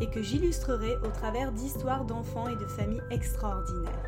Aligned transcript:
et 0.00 0.08
que 0.08 0.22
j'illustrerai 0.22 0.96
au 1.04 1.08
travers 1.08 1.52
d'histoires 1.52 2.04
d'enfants 2.04 2.48
et 2.48 2.56
de 2.56 2.66
familles 2.66 3.02
extraordinaires. 3.10 4.02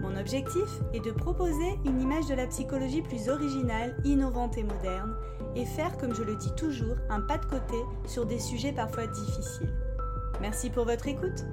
Mon 0.00 0.16
objectif 0.16 0.68
est 0.92 1.04
de 1.04 1.10
proposer 1.10 1.78
une 1.84 2.00
image 2.00 2.26
de 2.26 2.34
la 2.34 2.46
psychologie 2.46 3.02
plus 3.02 3.28
originale, 3.28 3.96
innovante 4.04 4.58
et 4.58 4.62
moderne, 4.62 5.16
et 5.54 5.64
faire, 5.64 5.96
comme 5.96 6.14
je 6.14 6.22
le 6.22 6.36
dis 6.36 6.54
toujours, 6.54 6.96
un 7.08 7.20
pas 7.20 7.38
de 7.38 7.46
côté 7.46 7.76
sur 8.06 8.26
des 8.26 8.38
sujets 8.38 8.72
parfois 8.72 9.06
difficiles. 9.06 9.74
Merci 10.40 10.70
pour 10.70 10.84
votre 10.84 11.06
écoute. 11.08 11.44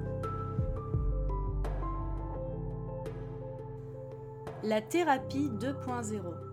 La 4.62 4.80
thérapie 4.80 5.50
2.0 5.58 6.43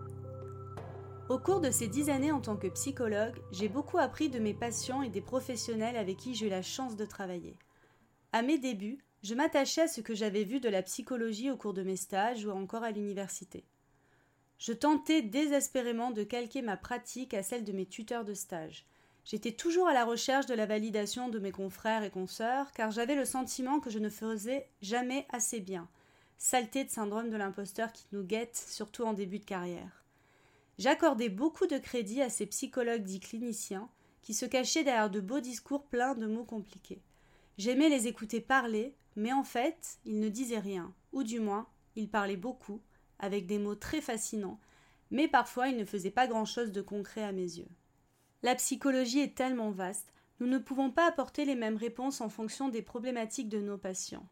au 1.32 1.38
cours 1.38 1.60
de 1.60 1.70
ces 1.70 1.88
dix 1.88 2.10
années 2.10 2.30
en 2.30 2.42
tant 2.42 2.58
que 2.58 2.66
psychologue, 2.66 3.40
j'ai 3.52 3.70
beaucoup 3.70 3.96
appris 3.96 4.28
de 4.28 4.38
mes 4.38 4.52
patients 4.52 5.00
et 5.00 5.08
des 5.08 5.22
professionnels 5.22 5.96
avec 5.96 6.18
qui 6.18 6.34
j'ai 6.34 6.48
eu 6.48 6.50
la 6.50 6.60
chance 6.60 6.94
de 6.94 7.06
travailler. 7.06 7.56
À 8.32 8.42
mes 8.42 8.58
débuts, 8.58 8.98
je 9.22 9.34
m'attachais 9.34 9.80
à 9.80 9.88
ce 9.88 10.02
que 10.02 10.14
j'avais 10.14 10.44
vu 10.44 10.60
de 10.60 10.68
la 10.68 10.82
psychologie 10.82 11.50
au 11.50 11.56
cours 11.56 11.72
de 11.72 11.82
mes 11.82 11.96
stages 11.96 12.44
ou 12.44 12.50
encore 12.50 12.82
à 12.82 12.90
l'université. 12.90 13.64
Je 14.58 14.74
tentais 14.74 15.22
désespérément 15.22 16.10
de 16.10 16.22
calquer 16.22 16.60
ma 16.60 16.76
pratique 16.76 17.32
à 17.32 17.42
celle 17.42 17.64
de 17.64 17.72
mes 17.72 17.86
tuteurs 17.86 18.26
de 18.26 18.34
stage. 18.34 18.84
J'étais 19.24 19.52
toujours 19.52 19.88
à 19.88 19.94
la 19.94 20.04
recherche 20.04 20.44
de 20.44 20.54
la 20.54 20.66
validation 20.66 21.30
de 21.30 21.38
mes 21.38 21.52
confrères 21.52 22.04
et 22.04 22.10
consoeurs, 22.10 22.72
car 22.72 22.90
j'avais 22.90 23.14
le 23.14 23.24
sentiment 23.24 23.80
que 23.80 23.88
je 23.88 24.00
ne 24.00 24.10
faisais 24.10 24.68
jamais 24.82 25.26
assez 25.30 25.60
bien. 25.60 25.88
Saleté 26.36 26.84
de 26.84 26.90
syndrome 26.90 27.30
de 27.30 27.38
l'imposteur 27.38 27.90
qui 27.90 28.04
nous 28.12 28.22
guette, 28.22 28.62
surtout 28.68 29.04
en 29.04 29.14
début 29.14 29.38
de 29.38 29.46
carrière. 29.46 30.01
J'accordais 30.78 31.28
beaucoup 31.28 31.66
de 31.66 31.78
crédit 31.78 32.22
à 32.22 32.30
ces 32.30 32.46
psychologues 32.46 33.04
dits 33.04 33.20
cliniciens 33.20 33.88
qui 34.22 34.34
se 34.34 34.46
cachaient 34.46 34.84
derrière 34.84 35.10
de 35.10 35.20
beaux 35.20 35.40
discours 35.40 35.84
pleins 35.84 36.14
de 36.14 36.26
mots 36.26 36.44
compliqués. 36.44 37.02
J'aimais 37.58 37.88
les 37.88 38.06
écouter 38.06 38.40
parler, 38.40 38.94
mais 39.16 39.32
en 39.32 39.44
fait, 39.44 39.98
ils 40.04 40.20
ne 40.20 40.28
disaient 40.28 40.58
rien, 40.58 40.94
ou 41.12 41.22
du 41.22 41.40
moins, 41.40 41.66
ils 41.96 42.08
parlaient 42.08 42.36
beaucoup, 42.36 42.80
avec 43.18 43.46
des 43.46 43.58
mots 43.58 43.74
très 43.74 44.00
fascinants, 44.00 44.58
mais 45.10 45.28
parfois 45.28 45.68
ils 45.68 45.76
ne 45.76 45.84
faisaient 45.84 46.10
pas 46.10 46.26
grand-chose 46.26 46.72
de 46.72 46.80
concret 46.80 47.22
à 47.22 47.32
mes 47.32 47.58
yeux. 47.58 47.68
La 48.42 48.54
psychologie 48.54 49.20
est 49.20 49.36
tellement 49.36 49.70
vaste, 49.70 50.12
nous 50.40 50.46
ne 50.46 50.58
pouvons 50.58 50.90
pas 50.90 51.06
apporter 51.06 51.44
les 51.44 51.54
mêmes 51.54 51.76
réponses 51.76 52.20
en 52.20 52.28
fonction 52.28 52.68
des 52.68 52.82
problématiques 52.82 53.48
de 53.48 53.60
nos 53.60 53.78
patients. 53.78 54.26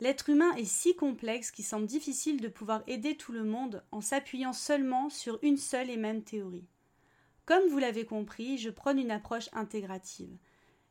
L'être 0.00 0.28
humain 0.28 0.54
est 0.56 0.66
si 0.66 0.94
complexe 0.94 1.50
qu'il 1.50 1.64
semble 1.64 1.86
difficile 1.86 2.40
de 2.40 2.48
pouvoir 2.48 2.82
aider 2.86 3.16
tout 3.16 3.32
le 3.32 3.44
monde 3.44 3.82
en 3.92 4.00
s'appuyant 4.00 4.52
seulement 4.52 5.08
sur 5.08 5.38
une 5.42 5.56
seule 5.56 5.88
et 5.88 5.96
même 5.96 6.22
théorie. 6.22 6.68
Comme 7.46 7.68
vous 7.68 7.78
l'avez 7.78 8.04
compris, 8.04 8.58
je 8.58 8.70
prône 8.70 8.98
une 8.98 9.10
approche 9.10 9.48
intégrative. 9.52 10.36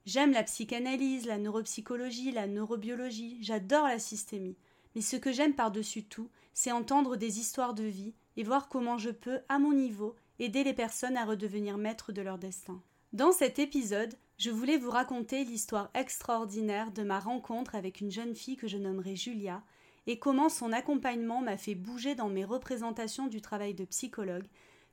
J'aime 0.05 0.31
la 0.31 0.43
psychanalyse, 0.43 1.25
la 1.25 1.37
neuropsychologie, 1.37 2.31
la 2.31 2.47
neurobiologie, 2.47 3.37
j'adore 3.41 3.87
la 3.87 3.99
systémie. 3.99 4.57
Mais 4.95 5.01
ce 5.01 5.17
que 5.17 5.31
j'aime 5.31 5.53
par-dessus 5.53 6.03
tout, 6.03 6.29
c'est 6.53 6.71
entendre 6.71 7.17
des 7.17 7.39
histoires 7.39 7.73
de 7.73 7.83
vie 7.83 8.13
et 8.37 8.43
voir 8.43 8.69
comment 8.69 8.97
je 8.97 9.09
peux, 9.09 9.39
à 9.49 9.59
mon 9.59 9.73
niveau, 9.73 10.15
aider 10.39 10.63
les 10.63 10.73
personnes 10.73 11.17
à 11.17 11.25
redevenir 11.25 11.77
maîtres 11.77 12.11
de 12.11 12.21
leur 12.21 12.37
destin. 12.37 12.81
Dans 13.13 13.31
cet 13.31 13.59
épisode, 13.59 14.15
je 14.37 14.49
voulais 14.49 14.77
vous 14.77 14.89
raconter 14.89 15.43
l'histoire 15.45 15.89
extraordinaire 15.93 16.91
de 16.91 17.03
ma 17.03 17.19
rencontre 17.19 17.75
avec 17.75 18.01
une 18.01 18.11
jeune 18.11 18.35
fille 18.35 18.57
que 18.57 18.67
je 18.67 18.77
nommerai 18.77 19.15
Julia, 19.15 19.63
et 20.07 20.19
comment 20.19 20.49
son 20.49 20.71
accompagnement 20.71 21.41
m'a 21.41 21.57
fait 21.57 21.75
bouger 21.75 22.15
dans 22.15 22.29
mes 22.29 22.45
représentations 22.45 23.27
du 23.27 23.41
travail 23.41 23.73
de 23.73 23.85
psychologue, 23.85 24.45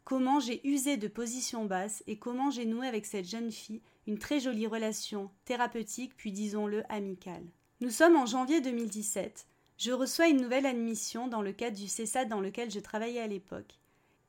comment 0.04 0.40
j'ai 0.40 0.66
usé 0.66 0.96
de 0.96 1.08
positions 1.08 1.64
basses 1.64 2.02
et 2.06 2.18
comment 2.18 2.50
j'ai 2.50 2.66
noué 2.66 2.86
avec 2.86 3.06
cette 3.06 3.28
jeune 3.28 3.50
fille 3.50 3.82
une 4.06 4.18
très 4.18 4.40
jolie 4.40 4.66
relation 4.66 5.30
thérapeutique 5.44 6.16
puis 6.16 6.32
disons-le 6.32 6.82
amicale. 6.88 7.44
Nous 7.80 7.90
sommes 7.90 8.16
en 8.16 8.26
janvier 8.26 8.60
2017. 8.60 9.46
Je 9.78 9.92
reçois 9.92 10.28
une 10.28 10.40
nouvelle 10.40 10.66
admission 10.66 11.28
dans 11.28 11.42
le 11.42 11.52
cadre 11.52 11.76
du 11.76 11.88
CESAD 11.88 12.28
dans 12.28 12.40
lequel 12.40 12.70
je 12.70 12.80
travaillais 12.80 13.20
à 13.20 13.26
l'époque. 13.26 13.78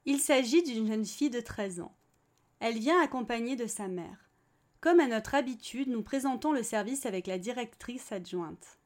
Il 0.06 0.19
s'agit 0.19 0.63
d'une 0.63 0.88
jeune 0.88 1.06
fille 1.06 1.29
de 1.29 1.40
13 1.40 1.81
ans. 1.81 1.96
Elle 2.59 2.79
vient 2.79 3.02
accompagnée 3.02 3.56
de 3.56 3.68
sa 3.68 3.88
mère. 3.88 4.22
Comme 4.84 5.00
à 5.00 5.08
notre 5.08 5.36
habitude, 5.36 5.88
nous 5.88 6.04
présentons 6.04 6.52
le 6.52 6.62
service 6.62 7.06
avec 7.06 7.26
la 7.26 7.38
directrice 7.38 8.12
adjointe. 8.12 8.80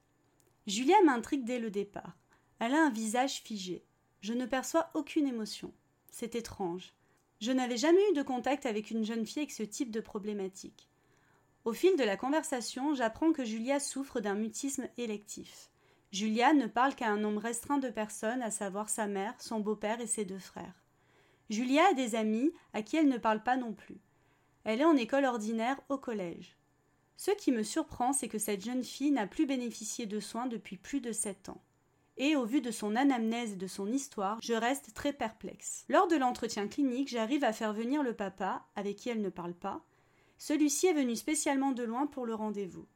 Julia 0.67 0.93
m'intrigue 1.03 1.43
dès 1.43 1.57
le 1.57 1.71
départ. 1.71 2.15
Elle 2.59 2.75
a 2.75 2.85
un 2.85 2.91
visage 2.91 3.41
figé. 3.41 3.83
Je 4.21 4.33
ne 4.33 4.45
perçois 4.45 4.91
aucune 4.93 5.25
émotion. 5.25 5.73
C'est 6.11 6.35
étrange. 6.35 6.93
Je 7.41 7.51
n'avais 7.51 7.77
jamais 7.77 8.11
eu 8.11 8.13
de 8.13 8.21
contact 8.21 8.67
avec 8.67 8.91
une 8.91 9.05
jeune 9.05 9.25
fille 9.25 9.39
avec 9.39 9.51
ce 9.51 9.63
type 9.63 9.89
de 9.89 9.99
problématique. 9.99 10.87
Au 11.65 11.73
fil 11.73 11.95
de 11.95 12.03
la 12.03 12.15
conversation, 12.15 12.93
j'apprends 12.93 13.33
que 13.33 13.43
Julia 13.43 13.79
souffre 13.79 14.19
d'un 14.19 14.35
mutisme 14.35 14.87
électif. 14.99 15.71
Julia 16.11 16.53
ne 16.53 16.67
parle 16.67 16.93
qu'à 16.93 17.09
un 17.09 17.17
nombre 17.17 17.41
restreint 17.41 17.79
de 17.79 17.89
personnes, 17.89 18.43
à 18.43 18.51
savoir 18.51 18.89
sa 18.89 19.07
mère, 19.07 19.33
son 19.41 19.61
beau-père 19.61 19.99
et 19.99 20.05
ses 20.05 20.25
deux 20.25 20.37
frères. 20.37 20.83
Julia 21.49 21.87
a 21.89 21.93
des 21.95 22.13
amis 22.13 22.53
à 22.73 22.83
qui 22.83 22.97
elle 22.97 23.09
ne 23.09 23.17
parle 23.17 23.41
pas 23.41 23.57
non 23.57 23.73
plus. 23.73 23.97
Elle 24.67 24.81
est 24.81 24.85
en 24.85 24.97
école 24.97 25.23
ordinaire 25.23 25.79
au 25.87 25.97
collège. 25.97 26.57
Ce 27.15 27.31
qui 27.31 27.53
me 27.53 27.63
surprend, 27.63 28.11
c'est 28.11 28.27
que 28.27 28.37
cette 28.37 28.65
jeune 28.65 28.83
fille 28.83 29.11
n'a 29.11 29.25
plus 29.25 29.45
bénéficié 29.45 30.05
de 30.05 30.19
soins 30.19 30.45
depuis 30.45 30.75
plus 30.75 30.99
de 30.99 31.13
sept 31.13 31.47
ans. 31.47 31.61
Et 32.17 32.35
au 32.35 32.43
vu 32.43 32.59
de 32.59 32.69
son 32.69 32.97
anamnèse 32.97 33.53
et 33.53 33.55
de 33.55 33.65
son 33.65 33.89
histoire, 33.89 34.37
je 34.41 34.53
reste 34.53 34.93
très 34.93 35.13
perplexe. 35.13 35.85
Lors 35.87 36.09
de 36.09 36.17
l'entretien 36.17 36.67
clinique, 36.67 37.07
j'arrive 37.07 37.45
à 37.45 37.53
faire 37.53 37.71
venir 37.71 38.03
le 38.03 38.13
papa, 38.13 38.65
avec 38.75 38.97
qui 38.97 39.07
elle 39.07 39.21
ne 39.21 39.29
parle 39.29 39.53
pas. 39.53 39.85
Celui-ci 40.37 40.87
est 40.87 40.93
venu 40.93 41.15
spécialement 41.15 41.71
de 41.71 41.83
loin 41.83 42.05
pour 42.05 42.25
le 42.25 42.35
rendez-vous. 42.35 42.87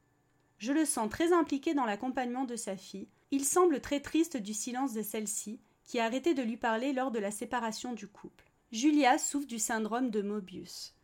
Je 0.57 0.73
le 0.73 0.83
sens 0.83 1.09
très 1.09 1.31
impliqué 1.31 1.73
dans 1.73 1.85
l'accompagnement 1.85 2.43
de 2.43 2.57
sa 2.57 2.75
fille. 2.75 3.07
Il 3.31 3.45
semble 3.45 3.79
très 3.79 4.01
triste 4.01 4.35
du 4.35 4.53
silence 4.53 4.91
de 4.91 5.03
celle-ci, 5.03 5.61
qui 5.85 5.99
a 5.99 6.03
arrêté 6.03 6.33
de 6.33 6.43
lui 6.43 6.57
parler 6.57 6.91
lors 6.91 7.11
de 7.11 7.19
la 7.19 7.31
séparation 7.31 7.93
du 7.93 8.09
couple. 8.09 8.51
Julia 8.73 9.17
souffre 9.17 9.47
du 9.47 9.57
syndrome 9.57 10.09
de 10.09 10.21
Mobius. 10.21 10.95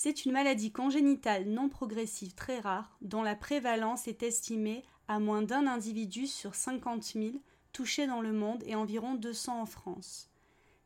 C'est 0.00 0.24
une 0.24 0.30
maladie 0.30 0.70
congénitale 0.70 1.46
non 1.48 1.68
progressive 1.68 2.32
très 2.36 2.60
rare, 2.60 2.96
dont 3.00 3.24
la 3.24 3.34
prévalence 3.34 4.06
est 4.06 4.22
estimée 4.22 4.84
à 5.08 5.18
moins 5.18 5.42
d'un 5.42 5.66
individu 5.66 6.28
sur 6.28 6.54
50 6.54 7.02
000 7.02 7.30
touchés 7.72 8.06
dans 8.06 8.20
le 8.20 8.32
monde 8.32 8.62
et 8.64 8.76
environ 8.76 9.16
200 9.16 9.62
en 9.62 9.66
France. 9.66 10.30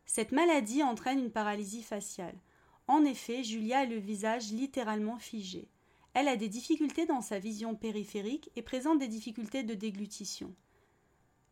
Cette 0.06 0.32
maladie 0.32 0.82
entraîne 0.82 1.18
une 1.18 1.30
paralysie 1.30 1.82
faciale. 1.82 2.38
En 2.86 3.04
effet, 3.04 3.44
Julia 3.44 3.80
a 3.80 3.84
le 3.84 3.98
visage 3.98 4.50
littéralement 4.50 5.18
figé. 5.18 5.68
Elle 6.14 6.28
a 6.28 6.36
des 6.36 6.48
difficultés 6.48 7.04
dans 7.04 7.20
sa 7.20 7.38
vision 7.38 7.74
périphérique 7.74 8.50
et 8.56 8.62
présente 8.62 8.98
des 8.98 9.08
difficultés 9.08 9.62
de 9.62 9.74
déglutition. 9.74 10.54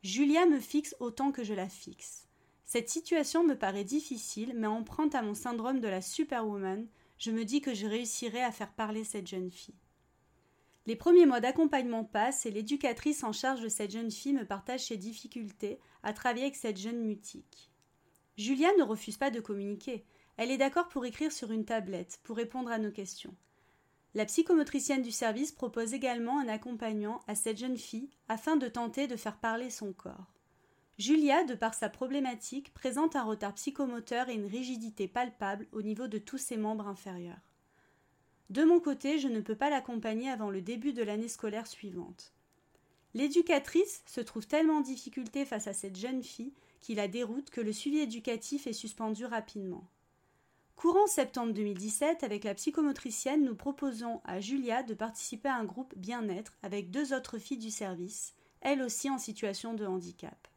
Julia 0.03 0.47
me 0.47 0.61
fixe 0.61 0.97
autant 0.99 1.31
que 1.31 1.45
je 1.45 1.53
la 1.53 1.69
fixe. 1.69 2.27
Cette 2.65 2.89
situation 2.89 3.45
me 3.45 3.59
paraît 3.59 3.85
difficile, 3.85 4.55
mais 4.57 4.67
emprunte 4.67 5.15
à 5.15 5.21
mon 5.21 5.35
syndrome 5.35 5.81
de 5.81 5.89
la 5.89 6.01
superwoman 6.01 6.89
je 7.21 7.31
me 7.31 7.45
dis 7.45 7.61
que 7.61 7.75
je 7.75 7.87
réussirai 7.87 8.43
à 8.43 8.51
faire 8.51 8.73
parler 8.73 9.05
cette 9.05 9.27
jeune 9.27 9.51
fille. 9.51 9.79
Les 10.87 10.97
premiers 10.97 11.27
mois 11.27 11.41
d'accompagnement 11.41 12.03
passent 12.03 12.47
et 12.47 12.51
l'éducatrice 12.51 13.23
en 13.23 13.33
charge 13.33 13.61
de 13.61 13.69
cette 13.69 13.91
jeune 13.91 14.11
fille 14.11 14.33
me 14.33 14.47
partage 14.47 14.87
ses 14.87 14.97
difficultés 14.97 15.79
à 16.03 16.15
travailler 16.15 16.45
avec 16.45 16.57
cette 16.57 16.79
jeune 16.79 17.05
mutique. 17.05 17.71
Julia 18.39 18.71
ne 18.79 18.83
refuse 18.83 19.19
pas 19.19 19.31
de 19.31 19.39
communiquer. 19.39 20.07
Elle 20.39 20.51
est 20.51 20.57
d'accord 20.57 20.89
pour 20.89 21.05
écrire 21.05 21.31
sur 21.31 21.53
une 21.53 21.67
tablette, 21.67 22.19
pour 22.25 22.39
répondre 22.39 22.71
à 22.71 22.79
nos 22.79 22.91
questions. 22.91 23.37
La 24.15 24.25
psychomotricienne 24.25 25.03
du 25.03 25.13
service 25.13 25.53
propose 25.53 25.93
également 25.93 26.41
un 26.41 26.49
accompagnant 26.49 27.21
à 27.29 27.35
cette 27.35 27.59
jeune 27.59 27.77
fille 27.77 28.11
afin 28.29 28.57
de 28.57 28.67
tenter 28.67 29.07
de 29.07 29.17
faire 29.17 29.39
parler 29.39 29.69
son 29.69 29.93
corps. 29.93 30.40
Julia, 31.01 31.45
de 31.45 31.55
par 31.55 31.73
sa 31.73 31.89
problématique, 31.89 32.75
présente 32.75 33.17
un 33.17 33.23
retard 33.23 33.55
psychomoteur 33.55 34.29
et 34.29 34.35
une 34.35 34.45
rigidité 34.45 35.09
palpable 35.09 35.67
au 35.73 35.81
niveau 35.81 36.09
de 36.09 36.19
tous 36.19 36.37
ses 36.37 36.59
membres 36.59 36.87
inférieurs. 36.87 37.41
De 38.51 38.65
mon 38.65 38.81
côté, 38.81 39.19
je 39.19 39.29
ne 39.29 39.41
peux 39.41 39.55
pas 39.55 39.71
l'accompagner 39.71 40.29
avant 40.29 40.51
le 40.51 40.61
début 40.61 40.93
de 40.93 41.03
l'année 41.03 41.29
scolaire 41.29 41.67
suivante. 41.67 42.35
L'éducatrice 43.15 44.03
se 44.05 44.21
trouve 44.21 44.47
tellement 44.47 44.77
en 44.77 44.81
difficulté 44.83 45.47
face 45.47 45.69
à 45.69 45.73
cette 45.73 45.97
jeune 45.97 46.23
fille 46.23 46.53
qu'il 46.81 46.97
la 46.97 47.09
déroute 47.09 47.49
que 47.49 47.63
le 47.63 47.73
suivi 47.73 48.01
éducatif 48.01 48.67
est 48.67 48.75
suspendu 48.75 49.25
rapidement. 49.25 49.89
Courant 50.77 51.07
septembre 51.07 51.55
2017, 51.55 52.25
avec 52.25 52.45
la 52.45 52.55
psychomotricienne, 52.55 53.47
nous 53.47 53.57
proposons 53.57 54.21
à 54.25 54.41
Julia 54.41 54.83
de 54.83 54.93
participer 54.93 55.49
à 55.49 55.57
un 55.57 55.65
groupe 55.65 55.95
bien-être 55.97 56.59
avec 56.63 56.91
deux 56.91 57.15
autres 57.15 57.39
filles 57.39 57.57
du 57.57 57.71
service, 57.71 58.35
elle 58.61 58.83
aussi 58.83 59.09
en 59.09 59.17
situation 59.17 59.73
de 59.73 59.87
handicap. 59.87 60.50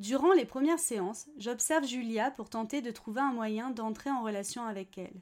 Durant 0.00 0.32
les 0.32 0.44
premières 0.44 0.80
séances, 0.80 1.28
j'observe 1.38 1.86
Julia 1.86 2.32
pour 2.32 2.50
tenter 2.50 2.82
de 2.82 2.90
trouver 2.90 3.20
un 3.20 3.32
moyen 3.32 3.70
d'entrer 3.70 4.10
en 4.10 4.22
relation 4.22 4.64
avec 4.64 4.98
elle. 4.98 5.20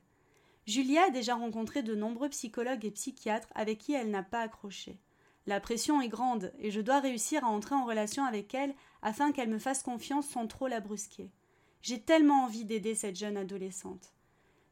Julia 0.66 1.04
a 1.04 1.10
déjà 1.10 1.34
rencontré 1.34 1.82
de 1.82 1.94
nombreux 1.94 2.30
psychologues 2.30 2.84
et 2.84 2.90
psychiatres 2.90 3.48
avec 3.54 3.78
qui 3.78 3.92
elle 3.92 4.10
n'a 4.10 4.22
pas 4.22 4.40
accroché. 4.40 4.98
La 5.46 5.60
pression 5.60 6.00
est 6.00 6.08
grande 6.08 6.52
et 6.58 6.70
je 6.70 6.80
dois 6.80 7.00
réussir 7.00 7.44
à 7.44 7.48
entrer 7.48 7.74
en 7.74 7.84
relation 7.84 8.24
avec 8.24 8.54
elle 8.54 8.74
afin 9.02 9.32
qu'elle 9.32 9.50
me 9.50 9.58
fasse 9.58 9.82
confiance 9.82 10.28
sans 10.28 10.46
trop 10.46 10.68
la 10.68 10.80
brusquer. 10.80 11.30
J'ai 11.82 12.00
tellement 12.00 12.44
envie 12.44 12.64
d'aider 12.64 12.94
cette 12.94 13.18
jeune 13.18 13.36
adolescente. 13.36 14.12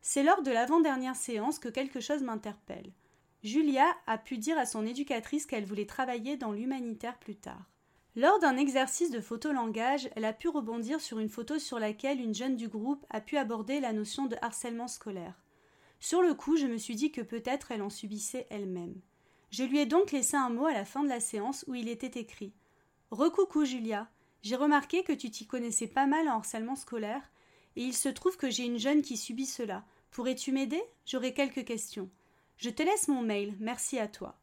C'est 0.00 0.22
lors 0.22 0.42
de 0.42 0.52
l'avant-dernière 0.52 1.16
séance 1.16 1.58
que 1.58 1.68
quelque 1.68 2.00
chose 2.00 2.22
m'interpelle. 2.22 2.92
Julia 3.42 3.86
a 4.06 4.16
pu 4.16 4.38
dire 4.38 4.58
à 4.58 4.64
son 4.64 4.86
éducatrice 4.86 5.44
qu'elle 5.44 5.64
voulait 5.64 5.86
travailler 5.86 6.36
dans 6.36 6.52
l'humanitaire 6.52 7.18
plus 7.18 7.36
tard. 7.36 7.68
Lors 8.16 8.40
d'un 8.40 8.56
exercice 8.56 9.10
de 9.10 9.20
photolangage, 9.20 10.10
elle 10.16 10.24
a 10.24 10.32
pu 10.32 10.48
rebondir 10.48 11.00
sur 11.00 11.18
une 11.18 11.28
photo 11.28 11.58
sur 11.58 11.78
laquelle 11.78 12.20
une 12.20 12.34
jeune 12.34 12.56
du 12.56 12.68
groupe 12.68 13.06
a 13.10 13.20
pu 13.20 13.36
aborder 13.36 13.78
la 13.78 13.92
notion 13.92 14.26
de 14.26 14.36
harcèlement 14.42 14.88
scolaire. 14.88 15.40
Sur 16.00 16.22
le 16.22 16.34
coup, 16.34 16.56
je 16.56 16.66
me 16.66 16.76
suis 16.78 16.96
dit 16.96 17.12
que 17.12 17.20
peut-être 17.20 17.70
elle 17.70 17.82
en 17.82 17.90
subissait 17.90 18.46
elle-même. 18.50 19.00
Je 19.50 19.64
lui 19.64 19.78
ai 19.78 19.86
donc 19.86 20.12
laissé 20.12 20.36
un 20.36 20.50
mot 20.50 20.66
à 20.66 20.72
la 20.72 20.84
fin 20.84 21.04
de 21.04 21.08
la 21.08 21.20
séance 21.20 21.64
où 21.68 21.74
il 21.74 21.88
était 21.88 22.20
écrit 22.20 22.52
Recoucou 23.10 23.64
Julia, 23.64 24.08
j'ai 24.42 24.56
remarqué 24.56 25.02
que 25.02 25.12
tu 25.12 25.30
t'y 25.30 25.46
connaissais 25.46 25.86
pas 25.86 26.06
mal 26.06 26.28
en 26.28 26.36
harcèlement 26.36 26.76
scolaire, 26.76 27.30
et 27.76 27.82
il 27.82 27.94
se 27.94 28.08
trouve 28.08 28.36
que 28.36 28.50
j'ai 28.50 28.64
une 28.64 28.78
jeune 28.78 29.02
qui 29.02 29.16
subit 29.16 29.46
cela. 29.46 29.84
Pourrais-tu 30.10 30.50
m'aider? 30.52 30.82
J'aurais 31.06 31.34
quelques 31.34 31.64
questions. 31.64 32.10
Je 32.56 32.70
te 32.70 32.82
laisse 32.82 33.08
mon 33.08 33.22
mail, 33.22 33.54
merci 33.60 33.98
à 33.98 34.08
toi. 34.08 34.38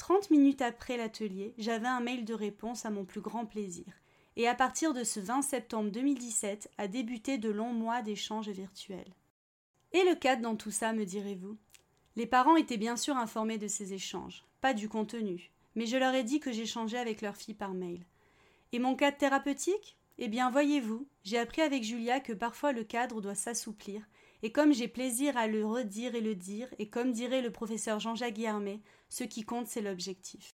Trente 0.00 0.30
minutes 0.30 0.62
après 0.62 0.96
l'atelier, 0.96 1.52
j'avais 1.58 1.86
un 1.86 2.00
mail 2.00 2.24
de 2.24 2.32
réponse 2.32 2.86
à 2.86 2.90
mon 2.90 3.04
plus 3.04 3.20
grand 3.20 3.44
plaisir. 3.44 3.84
Et 4.36 4.48
à 4.48 4.54
partir 4.54 4.94
de 4.94 5.04
ce 5.04 5.20
20 5.20 5.42
septembre 5.42 5.90
2017 5.90 6.70
a 6.78 6.88
débuté 6.88 7.36
de 7.36 7.50
longs 7.50 7.74
mois 7.74 8.00
d'échanges 8.00 8.48
virtuels. 8.48 9.14
Et 9.92 10.02
le 10.04 10.14
cadre 10.14 10.40
dans 10.40 10.56
tout 10.56 10.70
ça, 10.70 10.94
me 10.94 11.04
direz-vous? 11.04 11.58
Les 12.16 12.24
parents 12.24 12.56
étaient 12.56 12.78
bien 12.78 12.96
sûr 12.96 13.18
informés 13.18 13.58
de 13.58 13.68
ces 13.68 13.92
échanges, 13.92 14.46
pas 14.62 14.72
du 14.72 14.88
contenu, 14.88 15.52
mais 15.74 15.84
je 15.84 15.98
leur 15.98 16.14
ai 16.14 16.24
dit 16.24 16.40
que 16.40 16.50
j'échangeais 16.50 16.96
avec 16.96 17.20
leur 17.20 17.36
fille 17.36 17.52
par 17.52 17.74
mail. 17.74 18.06
Et 18.72 18.78
mon 18.78 18.96
cadre 18.96 19.18
thérapeutique? 19.18 19.98
Eh 20.16 20.28
bien, 20.28 20.50
voyez-vous, 20.50 21.06
j'ai 21.24 21.36
appris 21.36 21.60
avec 21.60 21.82
Julia 21.82 22.20
que 22.20 22.32
parfois 22.32 22.72
le 22.72 22.84
cadre 22.84 23.20
doit 23.20 23.34
s'assouplir, 23.34 24.08
et 24.42 24.52
comme 24.52 24.72
j'ai 24.72 24.88
plaisir 24.88 25.36
à 25.36 25.46
le 25.46 25.66
redire 25.66 26.14
et 26.14 26.20
le 26.20 26.34
dire, 26.34 26.68
et 26.78 26.88
comme 26.88 27.12
dirait 27.12 27.42
le 27.42 27.50
professeur 27.50 28.00
Jean-Jacques 28.00 28.34
Guillermet, 28.34 28.80
ce 29.08 29.24
qui 29.24 29.44
compte 29.44 29.66
c'est 29.66 29.82
l'objectif. 29.82 30.50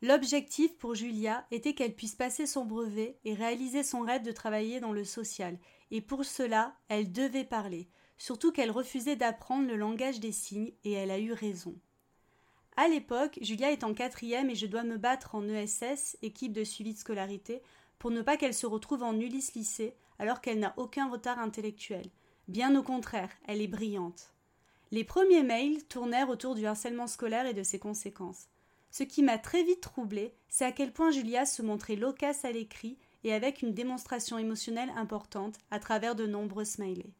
L'objectif 0.00 0.76
pour 0.78 0.94
Julia 0.94 1.44
était 1.50 1.74
qu'elle 1.74 1.94
puisse 1.94 2.14
passer 2.14 2.46
son 2.46 2.64
brevet 2.64 3.18
et 3.24 3.34
réaliser 3.34 3.82
son 3.82 4.00
rêve 4.00 4.22
de 4.22 4.32
travailler 4.32 4.78
dans 4.78 4.92
le 4.92 5.04
social, 5.04 5.58
et 5.90 6.00
pour 6.00 6.24
cela, 6.24 6.76
elle 6.88 7.10
devait 7.10 7.44
parler, 7.44 7.88
surtout 8.16 8.52
qu'elle 8.52 8.70
refusait 8.70 9.16
d'apprendre 9.16 9.66
le 9.66 9.76
langage 9.76 10.20
des 10.20 10.32
signes, 10.32 10.72
et 10.84 10.92
elle 10.92 11.10
a 11.10 11.18
eu 11.18 11.32
raison. 11.32 11.74
À 12.76 12.86
l'époque, 12.86 13.40
Julia 13.42 13.72
est 13.72 13.82
en 13.82 13.92
quatrième 13.92 14.50
et 14.50 14.54
je 14.54 14.66
dois 14.66 14.84
me 14.84 14.98
battre 14.98 15.34
en 15.34 15.48
ESS, 15.48 16.16
équipe 16.22 16.52
de 16.52 16.62
suivi 16.62 16.94
de 16.94 16.98
scolarité, 16.98 17.60
pour 17.98 18.12
ne 18.12 18.22
pas 18.22 18.36
qu'elle 18.36 18.54
se 18.54 18.66
retrouve 18.66 19.02
en 19.02 19.18
Ulysse 19.18 19.54
lycée, 19.54 19.96
alors 20.20 20.40
qu'elle 20.40 20.60
n'a 20.60 20.74
aucun 20.76 21.10
retard 21.10 21.40
intellectuel. 21.40 22.08
Bien 22.48 22.74
au 22.76 22.82
contraire, 22.82 23.30
elle 23.46 23.60
est 23.60 23.68
brillante. 23.68 24.32
Les 24.90 25.04
premiers 25.04 25.42
mails 25.42 25.84
tournèrent 25.84 26.30
autour 26.30 26.54
du 26.54 26.64
harcèlement 26.66 27.06
scolaire 27.06 27.46
et 27.46 27.52
de 27.52 27.62
ses 27.62 27.78
conséquences. 27.78 28.48
Ce 28.90 29.02
qui 29.02 29.22
m'a 29.22 29.36
très 29.36 29.62
vite 29.62 29.82
troublée, 29.82 30.32
c'est 30.48 30.64
à 30.64 30.72
quel 30.72 30.92
point 30.92 31.10
Julia 31.10 31.44
se 31.44 31.60
montrait 31.60 31.96
loquace 31.96 32.46
à 32.46 32.52
l'écrit 32.52 32.96
et 33.22 33.34
avec 33.34 33.60
une 33.60 33.74
démonstration 33.74 34.38
émotionnelle 34.38 34.92
importante 34.96 35.58
à 35.70 35.78
travers 35.78 36.14
de 36.14 36.26
nombreux 36.26 36.64
smileys. 36.64 37.12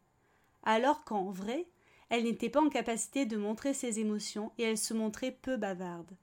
Alors 0.63 1.03
qu'en 1.03 1.29
vrai, 1.29 1.67
elle 2.09 2.23
n'était 2.23 2.49
pas 2.49 2.61
en 2.61 2.69
capacité 2.69 3.27
de 3.27 3.37
montrer 3.37 3.75
ses 3.75 3.99
émotions 3.99 4.51
et 4.57 4.63
elle 4.63 4.79
se 4.79 4.95
montrait 4.95 5.37
peu 5.43 5.57
bavarde. 5.57 6.17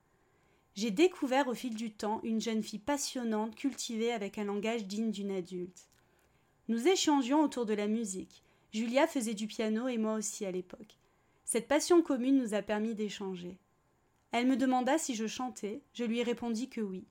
J'ai 0.75 0.91
découvert 0.91 1.47
au 1.47 1.55
fil 1.55 1.77
du 1.77 1.93
temps 1.93 2.21
une 2.25 2.41
jeune 2.41 2.63
fille 2.63 2.81
passionnante, 2.81 3.55
cultivée 3.55 4.13
avec 4.13 4.37
un 4.37 4.45
langage 4.45 4.85
digne 4.85 5.13
d'une 5.13 5.31
adulte. 5.31 5.89
Nous 6.69 6.89
échangions 6.89 7.43
autour 7.43 7.67
de 7.67 7.75
la 7.75 7.87
musique. 7.87 8.43
Julia 8.77 9.07
faisait 9.07 9.33
du 9.33 9.47
piano 9.47 9.89
et 9.89 9.97
moi 9.97 10.17
aussi 10.17 10.45
à 10.45 10.51
l'époque. 10.51 10.99
Cette 11.47 11.67
passion 11.67 12.03
commune 12.03 12.37
nous 12.37 12.53
a 12.53 12.61
permis 12.61 12.95
d'échanger. 12.95 13.57
Elle 14.33 14.47
me 14.47 14.59
demanda 14.59 14.99
si 14.99 15.15
je 15.15 15.27
chantais, 15.27 15.81
je 15.95 16.05
lui 16.05 16.23
répondis 16.23 16.69
que 16.69 16.83
oui. 16.83 17.07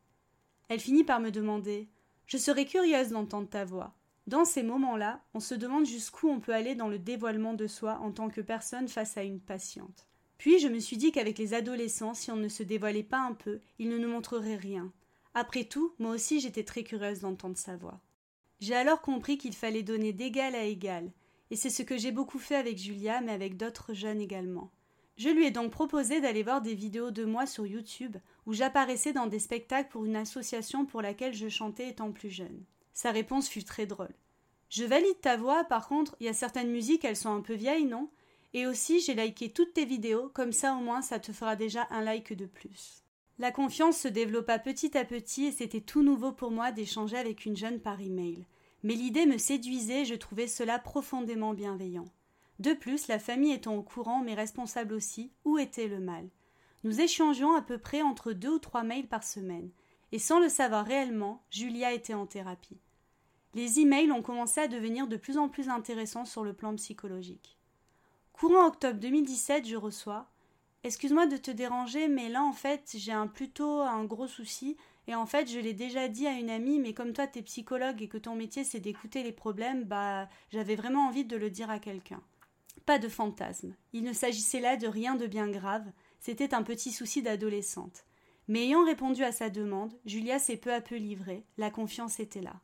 Elle 0.69 0.79
finit 0.79 1.03
par 1.03 1.19
me 1.19 1.31
demander 1.31 1.89
Je 2.27 2.37
serais 2.37 2.65
curieuse 2.65 3.09
d'entendre 3.09 3.49
ta 3.49 3.65
voix. 3.65 3.95
Dans 4.27 4.45
ces 4.45 4.61
moments-là, 4.61 5.23
on 5.33 5.39
se 5.39 5.55
demande 5.55 5.87
jusqu'où 5.87 6.29
on 6.29 6.39
peut 6.39 6.53
aller 6.53 6.75
dans 6.75 6.87
le 6.87 6.99
dévoilement 6.99 7.55
de 7.55 7.65
soi 7.65 7.97
en 7.99 8.11
tant 8.11 8.29
que 8.29 8.41
personne 8.41 8.87
face 8.87 9.17
à 9.17 9.23
une 9.23 9.39
patiente. 9.39 10.05
Puis 10.37 10.59
je 10.59 10.67
me 10.67 10.77
suis 10.77 10.97
dit 10.97 11.11
qu'avec 11.11 11.39
les 11.39 11.55
adolescents, 11.55 12.13
si 12.13 12.29
on 12.29 12.35
ne 12.35 12.47
se 12.47 12.61
dévoilait 12.61 13.01
pas 13.01 13.21
un 13.21 13.33
peu, 13.33 13.59
ils 13.79 13.89
ne 13.89 13.97
nous 13.97 14.09
montreraient 14.09 14.55
rien. 14.55 14.93
Après 15.33 15.63
tout, 15.63 15.95
moi 15.97 16.11
aussi 16.11 16.41
j'étais 16.41 16.63
très 16.63 16.83
curieuse 16.83 17.21
d'entendre 17.21 17.57
sa 17.57 17.75
voix. 17.75 17.99
J'ai 18.59 18.75
alors 18.75 19.01
compris 19.01 19.39
qu'il 19.39 19.55
fallait 19.55 19.81
donner 19.81 20.13
d'égal 20.13 20.53
à 20.53 20.63
égal, 20.63 21.11
et 21.51 21.55
c'est 21.55 21.69
ce 21.69 21.83
que 21.83 21.97
j'ai 21.97 22.11
beaucoup 22.11 22.39
fait 22.39 22.55
avec 22.55 22.77
Julia, 22.77 23.21
mais 23.21 23.31
avec 23.31 23.57
d'autres 23.57 23.93
jeunes 23.93 24.21
également. 24.21 24.71
Je 25.17 25.29
lui 25.29 25.45
ai 25.45 25.51
donc 25.51 25.71
proposé 25.71 26.19
d'aller 26.19 26.43
voir 26.43 26.61
des 26.61 26.75
vidéos 26.75 27.11
de 27.11 27.23
moi 27.23 27.45
sur 27.45 27.65
YouTube, 27.65 28.17
où 28.45 28.53
j'apparaissais 28.53 29.13
dans 29.13 29.27
des 29.27 29.39
spectacles 29.39 29.89
pour 29.89 30.05
une 30.05 30.17
association 30.17 30.85
pour 30.85 31.01
laquelle 31.01 31.33
je 31.33 31.47
chantais 31.47 31.89
étant 31.89 32.11
plus 32.11 32.29
jeune. 32.29 32.63
Sa 32.93 33.11
réponse 33.11 33.47
fut 33.47 33.63
très 33.63 33.85
drôle. 33.85 34.13
Je 34.69 34.83
valide 34.83 35.21
ta 35.21 35.37
voix, 35.37 35.63
par 35.63 35.87
contre, 35.87 36.17
il 36.19 36.25
y 36.25 36.29
a 36.29 36.33
certaines 36.33 36.71
musiques, 36.71 37.05
elles 37.05 37.15
sont 37.15 37.33
un 37.33 37.41
peu 37.41 37.53
vieilles, 37.53 37.85
non? 37.85 38.09
Et 38.53 38.67
aussi, 38.67 38.99
j'ai 38.99 39.13
liké 39.13 39.51
toutes 39.51 39.73
tes 39.73 39.85
vidéos, 39.85 40.29
comme 40.33 40.51
ça 40.51 40.73
au 40.75 40.79
moins 40.79 41.01
ça 41.01 41.19
te 41.19 41.31
fera 41.31 41.55
déjà 41.55 41.87
un 41.91 42.01
like 42.01 42.33
de 42.33 42.45
plus. 42.45 43.03
La 43.37 43.51
confiance 43.51 43.97
se 43.97 44.07
développa 44.07 44.59
petit 44.59 44.97
à 44.97 45.03
petit 45.03 45.45
et 45.45 45.51
c'était 45.51 45.81
tout 45.81 46.03
nouveau 46.03 46.31
pour 46.31 46.51
moi 46.51 46.71
d'échanger 46.71 47.17
avec 47.17 47.45
une 47.45 47.57
jeune 47.57 47.81
par 47.81 47.99
email. 47.99 48.45
Mais 48.85 48.93
l'idée 48.93 49.25
me 49.25 49.37
séduisait, 49.37 50.05
je 50.05 50.15
trouvais 50.15 50.47
cela 50.47 50.79
profondément 50.79 51.53
bienveillant. 51.53 52.07
De 52.59 52.71
plus, 52.71 53.09
la 53.09 53.19
famille 53.19 53.51
étant 53.51 53.75
au 53.75 53.83
courant, 53.83 54.21
mais 54.23 54.33
responsable 54.33 54.93
aussi, 54.93 55.33
où 55.43 55.57
était 55.57 55.89
le 55.89 55.99
mal? 55.99 56.29
Nous 56.85 57.01
échangions 57.01 57.53
à 57.53 57.61
peu 57.61 57.77
près 57.77 58.01
entre 58.01 58.31
deux 58.31 58.53
ou 58.53 58.59
trois 58.59 58.83
mails 58.83 59.07
par 59.07 59.25
semaine. 59.25 59.71
Et 60.13 60.19
sans 60.19 60.39
le 60.39 60.47
savoir 60.47 60.85
réellement, 60.85 61.43
Julia 61.51 61.91
était 61.91 62.13
en 62.13 62.25
thérapie 62.25 62.79
les 63.55 63.79
emails 63.79 64.11
ont 64.11 64.21
commencé 64.21 64.59
à 64.59 64.67
devenir 64.67 65.07
de 65.07 65.15
plus 65.15 65.37
en 65.37 65.47
plus 65.47 65.69
intéressants 65.69 66.25
sur 66.25 66.43
le 66.43 66.53
plan 66.53 66.75
psychologique. 66.75 67.57
Courant 68.33 68.67
octobre 68.67 68.99
2017, 68.99 69.65
je 69.65 69.77
reçois 69.77 70.27
Excuse-moi 70.83 71.25
de 71.25 71.37
te 71.37 71.49
déranger, 71.49 72.07
mais 72.09 72.29
là 72.29 72.43
en 72.43 72.51
fait 72.51 72.91
j'ai 72.95 73.13
un 73.13 73.27
plutôt 73.27 73.79
un 73.79 74.03
gros 74.03 74.27
souci 74.27 74.77
et 75.07 75.15
en 75.15 75.25
fait 75.25 75.51
je 75.51 75.59
l'ai 75.59 75.73
déjà 75.73 76.07
dit 76.07 76.27
à 76.27 76.33
une 76.33 76.49
amie, 76.49 76.79
mais 76.79 76.93
comme 76.93 77.13
toi 77.13 77.27
t'es 77.27 77.41
psychologue 77.41 78.01
et 78.01 78.07
que 78.07 78.17
ton 78.17 78.35
métier 78.35 78.63
c'est 78.63 78.79
d'écouter 78.79 79.23
les 79.23 79.31
problèmes, 79.31 79.83
bah 79.83 80.29
j'avais 80.51 80.75
vraiment 80.75 81.07
envie 81.07 81.25
de 81.25 81.37
le 81.37 81.49
dire 81.49 81.69
à 81.69 81.79
quelqu'un. 81.79 82.21
Pas 82.85 82.99
de 82.99 83.09
fantasme. 83.09 83.75
Il 83.93 84.03
ne 84.03 84.13
s'agissait 84.13 84.59
là 84.59 84.77
de 84.77 84.87
rien 84.87 85.15
de 85.15 85.27
bien 85.27 85.49
grave, 85.49 85.85
c'était 86.19 86.53
un 86.53 86.63
petit 86.63 86.91
souci 86.91 87.21
d'adolescente. 87.21 88.05
Mais 88.47 88.65
ayant 88.65 88.85
répondu 88.85 89.23
à 89.23 89.31
sa 89.31 89.49
demande, 89.49 89.93
Julia 90.05 90.37
s'est 90.37 90.57
peu 90.57 90.71
à 90.71 90.81
peu 90.81 90.95
livrée, 90.95 91.45
la 91.57 91.71
confiance 91.71 92.19
était 92.19 92.41
là. 92.41 92.61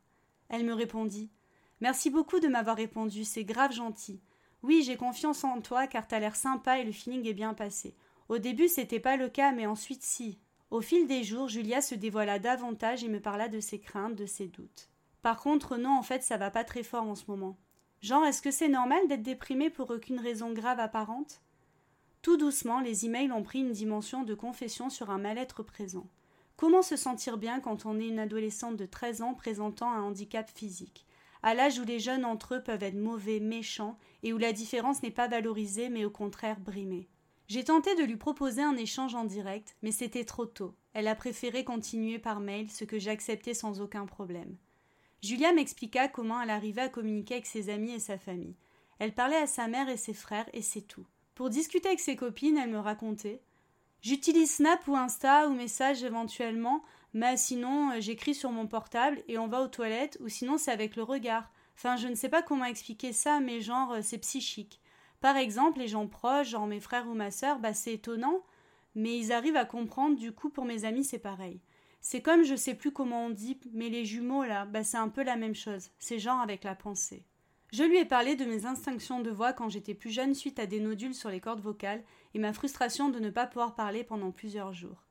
Elle 0.50 0.66
me 0.66 0.74
répondit. 0.74 1.32
Merci 1.80 2.12
beaucoup 2.12 2.40
de 2.40 2.48
m'avoir 2.48 2.78
répondu, 2.78 3.24
c'est 3.24 3.44
grave 3.44 3.72
gentil. 3.72 4.22
Oui, 4.64 4.84
j'ai 4.86 4.98
confiance 4.98 5.44
en 5.44 5.60
toi 5.62 5.88
car 5.88 6.08
t'as 6.08 6.20
l'air 6.20 6.36
sympa 6.36 6.80
et 6.80 6.84
le 6.84 6.92
feeling 6.92 7.28
est 7.28 7.34
bien 7.34 7.56
passé. 7.56 7.96
Au 8.30 8.38
début, 8.38 8.68
c'était 8.68 9.00
pas 9.00 9.18
le 9.18 9.30
cas, 9.30 9.52
mais 9.52 9.66
ensuite 9.66 10.04
si. 10.04 10.40
Au 10.72 10.80
fil 10.80 11.06
des 11.06 11.26
jours, 11.26 11.50
Julia 11.50 11.82
se 11.82 11.96
dévoila 11.96 12.40
davantage 12.40 13.04
et 13.04 13.10
me 13.10 13.20
parla 13.20 13.50
de 13.50 13.60
ses 13.60 13.80
craintes, 13.80 14.16
de 14.16 14.26
ses 14.26 14.48
doutes. 14.48 14.90
Par 15.22 15.42
contre, 15.42 15.76
non, 15.76 15.98
en 15.98 16.02
fait, 16.02 16.24
ça 16.24 16.38
va 16.38 16.50
pas 16.50 16.64
très 16.64 16.84
fort 16.84 17.04
en 17.04 17.16
ce 17.16 17.26
moment. 17.28 17.58
Genre, 18.02 18.26
est-ce 18.26 18.42
que 18.42 18.52
c'est 18.52 18.70
normal 18.70 19.06
d'être 19.10 19.22
déprimé 19.22 19.70
pour 19.70 19.90
aucune 19.90 20.20
raison 20.20 20.54
grave 20.54 20.80
apparente? 20.80 21.42
Tout 22.22 22.38
doucement, 22.38 22.80
les 22.80 23.06
emails 23.06 23.34
ont 23.34 23.44
pris 23.44 23.60
une 23.60 23.74
dimension 23.74 24.24
de 24.24 24.34
confession 24.34 24.90
sur 24.90 25.10
un 25.10 25.18
mal-être 25.18 25.62
présent. 25.62 26.08
Comment 26.56 26.84
se 26.84 26.96
sentir 26.96 27.38
bien 27.38 27.60
quand 27.60 27.86
on 27.86 28.00
est 28.00 28.08
une 28.08 28.20
adolescente 28.20 28.78
de 28.78 28.86
13 28.86 29.24
ans 29.24 29.34
présentant 29.34 29.92
un 29.92 30.02
handicap 30.02 30.50
physique? 30.50 31.06
À 31.44 31.54
l'âge 31.54 31.80
où 31.80 31.84
les 31.84 32.00
jeunes 32.00 32.24
entre 32.24 32.56
eux 32.56 32.64
peuvent 32.64 32.84
être 32.84 32.96
mauvais, 32.96 33.42
méchants, 33.42 33.98
et 34.24 34.32
où 34.32 34.38
la 34.38 34.54
différence 34.54 35.04
n'est 35.04 35.12
pas 35.12 35.28
valorisée 35.28 35.90
mais 35.90 36.06
au 36.06 36.12
contraire 36.12 36.62
brimée. 36.62 37.10
J'ai 37.52 37.66
tenté 37.66 37.96
de 37.96 38.04
lui 38.04 38.16
proposer 38.16 38.62
un 38.62 38.78
échange 38.78 39.14
en 39.14 39.26
direct, 39.26 39.76
mais 39.82 39.92
c'était 39.92 40.24
trop 40.24 40.46
tôt. 40.46 40.74
Elle 40.94 41.10
a 41.10 41.16
préféré 41.16 41.66
continuer 41.66 42.18
par 42.18 42.40
mail, 42.40 42.72
ce 42.72 42.86
que 42.86 42.98
j'ai 42.98 43.10
accepté 43.10 43.54
sans 43.54 43.82
aucun 43.82 44.06
problème. 44.06 44.56
Julia 45.22 45.52
m'expliqua 45.52 46.08
comment 46.08 46.42
elle 46.42 46.50
arrivait 46.50 46.84
à 46.84 46.88
communiquer 46.88 47.34
avec 47.34 47.46
ses 47.46 47.70
amis 47.70 47.92
et 47.92 48.00
sa 48.00 48.18
famille. 48.18 48.56
Elle 49.00 49.14
parlait 49.14 49.36
à 49.36 49.48
sa 49.48 49.68
mère 49.68 49.90
et 49.90 49.98
ses 49.98 50.14
frères, 50.14 50.48
et 50.54 50.62
c'est 50.62 50.88
tout. 50.88 51.06
Pour 51.36 51.50
discuter 51.50 51.90
avec 51.90 52.00
ses 52.00 52.16
copines, 52.16 52.56
elle 52.56 52.70
me 52.70 52.80
racontait 52.80 53.42
J'utilise 54.02 54.56
Snap 54.56 54.88
ou 54.88 54.96
Insta 54.96 55.50
ou 55.50 55.54
message 55.54 56.06
éventuellement, 56.06 56.82
Mais 57.14 57.36
sinon, 57.36 57.92
euh, 57.92 58.00
j'écris 58.00 58.34
sur 58.34 58.52
mon 58.52 58.66
portable 58.66 59.22
et 59.28 59.38
on 59.38 59.50
va 59.50 59.62
aux 59.62 59.68
toilettes, 59.68 60.18
ou 60.22 60.30
sinon 60.30 60.58
c'est 60.58 60.72
avec 60.72 60.96
le 60.96 61.04
regard. 61.04 61.52
Enfin, 61.76 61.98
je 61.98 62.08
ne 62.08 62.16
sais 62.16 62.30
pas 62.30 62.44
comment 62.44 62.64
expliquer 62.64 63.12
ça, 63.12 63.42
mais 63.42 63.60
genre, 63.60 63.92
euh, 63.92 64.00
c'est 64.02 64.20
psychique. 64.20 64.81
Par 65.22 65.38
exemple, 65.38 65.80
les 65.80 65.88
gens 65.88 66.08
proches, 66.08 66.50
genre 66.50 66.68
mes 66.68 66.80
frères 66.80 67.08
ou 67.08 67.14
ma 67.14 67.32
sœur, 67.32 67.60
bah 67.60 67.74
c'est 67.74 67.94
étonnant, 67.94 68.44
mais 68.96 69.18
ils 69.18 69.32
arrivent 69.32 69.56
à 69.56 69.66
comprendre, 69.66 70.18
du 70.18 70.32
coup, 70.32 70.50
pour 70.50 70.66
mes 70.66 70.84
amis, 70.84 71.06
c'est 71.06 71.20
pareil. 71.20 71.62
C'est 72.02 72.22
comme, 72.22 72.44
je 72.44 72.56
sais 72.56 72.74
plus 72.74 72.92
comment 72.92 73.28
on 73.28 73.30
dit, 73.30 73.60
mais 73.74 73.90
les 73.90 74.04
jumeaux, 74.04 74.44
là, 74.44 74.66
bah 74.66 74.84
c'est 74.84 74.98
un 74.98 75.10
peu 75.10 75.24
la 75.24 75.36
même 75.36 75.56
chose. 75.56 75.92
C'est 76.00 76.20
genre 76.20 76.40
avec 76.40 76.64
la 76.64 76.76
pensée. 76.76 77.24
Je 77.72 77.84
lui 77.84 78.00
ai 78.00 78.06
parlé 78.06 78.36
de 78.36 78.44
mes 78.44 78.66
instinctions 78.66 79.22
de 79.22 79.30
voix 79.30 79.54
quand 79.54 79.70
j'étais 79.70 79.94
plus 79.94 80.10
jeune 80.10 80.34
suite 80.34 80.60
à 80.60 80.66
des 80.66 80.80
nodules 80.80 81.16
sur 81.16 81.30
les 81.30 81.40
cordes 81.40 81.62
vocales 81.62 82.04
et 82.34 82.40
ma 82.40 82.52
frustration 82.52 83.10
de 83.10 83.20
ne 83.20 83.30
pas 83.30 83.46
pouvoir 83.46 83.76
parler 83.76 84.04
pendant 84.04 84.32
plusieurs 84.32 84.74
jours. 84.74 85.06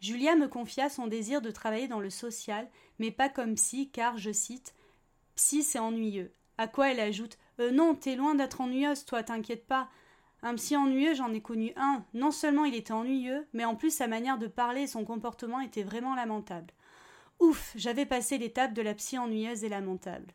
Julia 0.00 0.34
me 0.34 0.48
confia 0.48 0.90
son 0.90 1.06
désir 1.06 1.40
de 1.40 1.50
travailler 1.50 1.88
dans 1.88 2.00
le 2.00 2.10
social, 2.10 2.68
mais 2.98 3.10
pas 3.10 3.30
comme 3.30 3.54
psy, 3.54 3.88
car, 3.90 4.18
je 4.18 4.32
cite, 4.32 4.74
Psy, 5.36 5.62
c'est 5.62 5.78
ennuyeux. 5.78 6.32
À 6.58 6.68
quoi 6.68 6.90
elle 6.90 7.00
ajoute 7.00 7.38
euh, 7.60 7.70
Non, 7.70 7.94
t'es 7.94 8.16
loin 8.16 8.34
d'être 8.34 8.60
ennuyeuse, 8.60 9.04
toi, 9.04 9.22
t'inquiète 9.22 9.66
pas. 9.66 9.88
Un 10.42 10.54
psy 10.56 10.76
ennuyeux, 10.76 11.14
j'en 11.14 11.32
ai 11.32 11.40
connu 11.40 11.72
un. 11.76 12.04
Non 12.12 12.30
seulement 12.30 12.64
il 12.66 12.74
était 12.74 12.92
ennuyeux, 12.92 13.46
mais 13.52 13.64
en 13.64 13.76
plus 13.76 13.90
sa 13.90 14.06
manière 14.06 14.38
de 14.38 14.46
parler 14.46 14.86
son 14.86 15.04
comportement 15.04 15.60
étaient 15.60 15.82
vraiment 15.82 16.14
lamentables. 16.14 16.74
Ouf, 17.40 17.72
j'avais 17.76 18.06
passé 18.06 18.36
l'étape 18.38 18.74
de 18.74 18.82
la 18.82 18.94
psy 18.94 19.18
ennuyeuse 19.18 19.64
et 19.64 19.68
lamentable. 19.68 20.34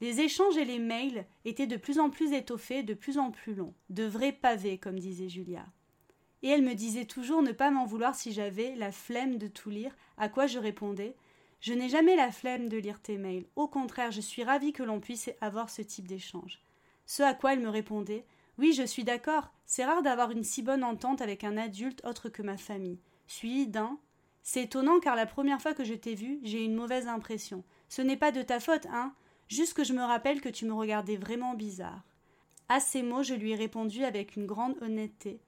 Les 0.00 0.20
échanges 0.20 0.56
et 0.56 0.64
les 0.64 0.78
mails 0.78 1.26
étaient 1.44 1.66
de 1.66 1.76
plus 1.76 1.98
en 1.98 2.08
plus 2.10 2.32
étoffés, 2.32 2.82
de 2.82 2.94
plus 2.94 3.18
en 3.18 3.30
plus 3.30 3.54
longs, 3.54 3.74
de 3.90 4.04
vrais 4.04 4.32
pavés, 4.32 4.78
comme 4.78 4.98
disait 4.98 5.28
Julia. 5.28 5.66
Et 6.42 6.48
elle 6.48 6.62
me 6.62 6.74
disait 6.74 7.04
toujours 7.04 7.42
ne 7.42 7.52
pas 7.52 7.70
m'en 7.70 7.84
vouloir 7.84 8.14
si 8.14 8.32
j'avais 8.32 8.74
la 8.76 8.92
flemme 8.92 9.36
de 9.36 9.46
tout 9.46 9.68
lire, 9.68 9.94
à 10.16 10.28
quoi 10.28 10.46
je 10.46 10.58
répondais? 10.58 11.16
Je 11.60 11.74
n'ai 11.74 11.90
jamais 11.90 12.16
la 12.16 12.32
flemme 12.32 12.68
de 12.68 12.78
lire 12.78 13.00
tes 13.00 13.18
mails. 13.18 13.46
Au 13.54 13.68
contraire, 13.68 14.10
je 14.10 14.22
suis 14.22 14.44
ravie 14.44 14.72
que 14.72 14.82
l'on 14.82 14.98
puisse 14.98 15.30
avoir 15.40 15.68
ce 15.68 15.82
type 15.82 16.08
d'échange. 16.08 16.60
Ce 17.04 17.22
à 17.22 17.34
quoi 17.34 17.52
elle 17.52 17.60
me 17.60 17.68
répondait 17.68 18.24
Oui, 18.58 18.72
je 18.72 18.82
suis 18.82 19.04
d'accord, 19.04 19.52
c'est 19.66 19.84
rare 19.84 20.02
d'avoir 20.02 20.30
une 20.30 20.44
si 20.44 20.62
bonne 20.62 20.84
entente 20.84 21.20
avec 21.20 21.44
un 21.44 21.58
adulte 21.58 22.02
autre 22.04 22.30
que 22.30 22.42
ma 22.42 22.56
famille. 22.56 22.98
Suis 23.26 23.66
d'un 23.66 23.98
C'est 24.42 24.64
étonnant 24.64 25.00
car 25.00 25.16
la 25.16 25.26
première 25.26 25.60
fois 25.60 25.74
que 25.74 25.84
je 25.84 25.94
t'ai 25.94 26.14
vu, 26.14 26.40
j'ai 26.42 26.64
une 26.64 26.74
mauvaise 26.74 27.08
impression. 27.08 27.62
Ce 27.88 28.00
n'est 28.00 28.16
pas 28.16 28.32
de 28.32 28.42
ta 28.42 28.58
faute, 28.58 28.86
hein 28.86 29.14
Juste 29.48 29.74
que 29.74 29.84
je 29.84 29.92
me 29.92 30.02
rappelle 30.02 30.40
que 30.40 30.48
tu 30.48 30.64
me 30.64 30.72
regardais 30.72 31.16
vraiment 31.16 31.54
bizarre. 31.54 32.04
À 32.68 32.78
ces 32.78 33.02
mots, 33.02 33.24
je 33.24 33.34
lui 33.34 33.50
ai 33.50 33.56
répondu 33.56 34.04
avec 34.04 34.36
une 34.36 34.46
grande 34.46 34.80
honnêteté. 34.80 35.40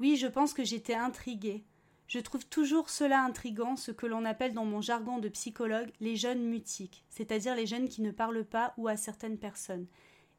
Oui, 0.00 0.16
je 0.16 0.26
pense 0.26 0.52
que 0.52 0.64
j'étais 0.64 0.94
intriguée. 0.94 1.64
Je 2.06 2.18
trouve 2.18 2.46
toujours 2.46 2.90
cela 2.90 3.22
intrigant, 3.22 3.76
ce 3.76 3.90
que 3.90 4.06
l'on 4.06 4.24
appelle 4.24 4.54
dans 4.54 4.64
mon 4.64 4.80
jargon 4.80 5.18
de 5.18 5.28
psychologue 5.28 5.90
les 6.00 6.16
jeunes 6.16 6.44
mutiques, 6.44 7.04
c'est-à-dire 7.08 7.54
les 7.54 7.66
jeunes 7.66 7.88
qui 7.88 8.02
ne 8.02 8.10
parlent 8.10 8.44
pas 8.44 8.74
ou 8.76 8.88
à 8.88 8.96
certaines 8.96 9.38
personnes. 9.38 9.86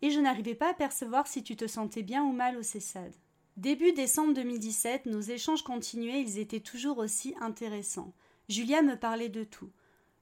Et 0.02 0.12
je 0.12 0.20
n'arrivais 0.20 0.56
pas 0.56 0.72
à 0.72 0.74
percevoir 0.76 1.28
si 1.28 1.44
tu 1.44 1.56
te 1.56 1.68
sentais 1.68 2.04
bien 2.04 2.24
ou 2.24 2.32
mal 2.32 2.58
au 2.58 2.64
CESAD. 2.64 3.14
Début 3.58 3.94
décembre 3.94 4.34
2017, 4.34 5.06
nos 5.06 5.22
échanges 5.22 5.64
continuaient, 5.64 6.22
ils 6.22 6.40
étaient 6.40 6.60
toujours 6.60 6.98
aussi 6.98 7.34
intéressants. 7.40 8.14
Julia 8.50 8.82
me 8.82 8.96
parlait 8.96 9.30
de 9.30 9.44
tout. 9.44 9.72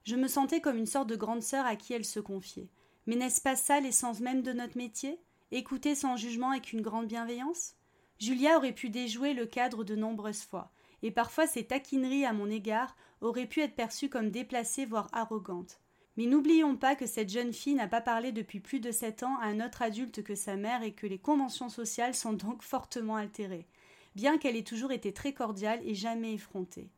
Je 0.06 0.16
me 0.16 0.28
sentais 0.28 0.62
comme 0.62 0.78
une 0.78 0.86
sorte 0.86 1.10
de 1.10 1.16
grande 1.16 1.42
sœur 1.42 1.66
à 1.66 1.76
qui 1.76 1.94
elle 1.94 2.06
se 2.06 2.20
confiait. 2.20 2.70
Mais 3.06 3.16
n'est-ce 3.16 3.42
pas 3.42 3.56
ça 3.56 3.80
l'essence 3.80 4.20
même 4.20 4.44
de 4.44 4.54
notre 4.54 4.78
métier? 4.78 5.20
Écouter 5.52 5.96
sans 5.96 6.16
jugement 6.16 6.52
avec 6.52 6.74
une 6.74 6.82
grande 6.82 7.08
bienveillance? 7.08 7.76
Julia 8.20 8.58
aurait 8.58 8.72
pu 8.72 8.90
déjouer 8.90 9.34
le 9.34 9.46
cadre 9.46 9.84
de 9.84 9.96
nombreuses 9.96 10.44
fois, 10.44 10.72
et 11.04 11.12
parfois 11.12 11.46
ses 11.46 11.66
taquineries 11.66 12.26
à 12.26 12.34
mon 12.34 12.50
égard 12.50 12.96
auraient 13.22 13.46
pu 13.46 13.62
être 13.62 13.76
perçues 13.76 14.10
comme 14.10 14.32
déplacées, 14.32 14.86
voire 14.86 15.10
arrogantes. 15.12 15.80
Mais 16.16 16.26
n'oublions 16.26 16.76
pas 16.76 16.96
que 16.96 17.06
cette 17.06 17.30
jeune 17.30 17.54
fille 17.54 17.76
n'a 17.76 17.88
pas 17.88 18.02
parlé 18.02 18.32
depuis 18.32 18.60
plus 18.60 18.80
de 18.80 18.92
sept 18.92 19.24
ans 19.24 19.38
à 19.40 19.46
un 19.46 19.66
autre 19.66 19.82
adulte 19.82 20.24
que 20.24 20.36
sa 20.36 20.56
mère 20.56 20.84
et 20.84 20.94
que 20.94 21.08
les 21.08 21.20
conventions 21.20 21.70
sociales 21.70 22.16
sont 22.16 22.34
donc 22.34 22.62
fortement 22.64 23.18
altérées, 23.18 23.68
bien 24.16 24.38
qu'elle 24.38 24.56
ait 24.56 24.64
toujours 24.64 24.92
été 24.92 25.12
très 25.14 25.34
cordiale 25.34 25.82
et 25.84 25.94
jamais 25.94 26.34
effrontée. 26.34 26.90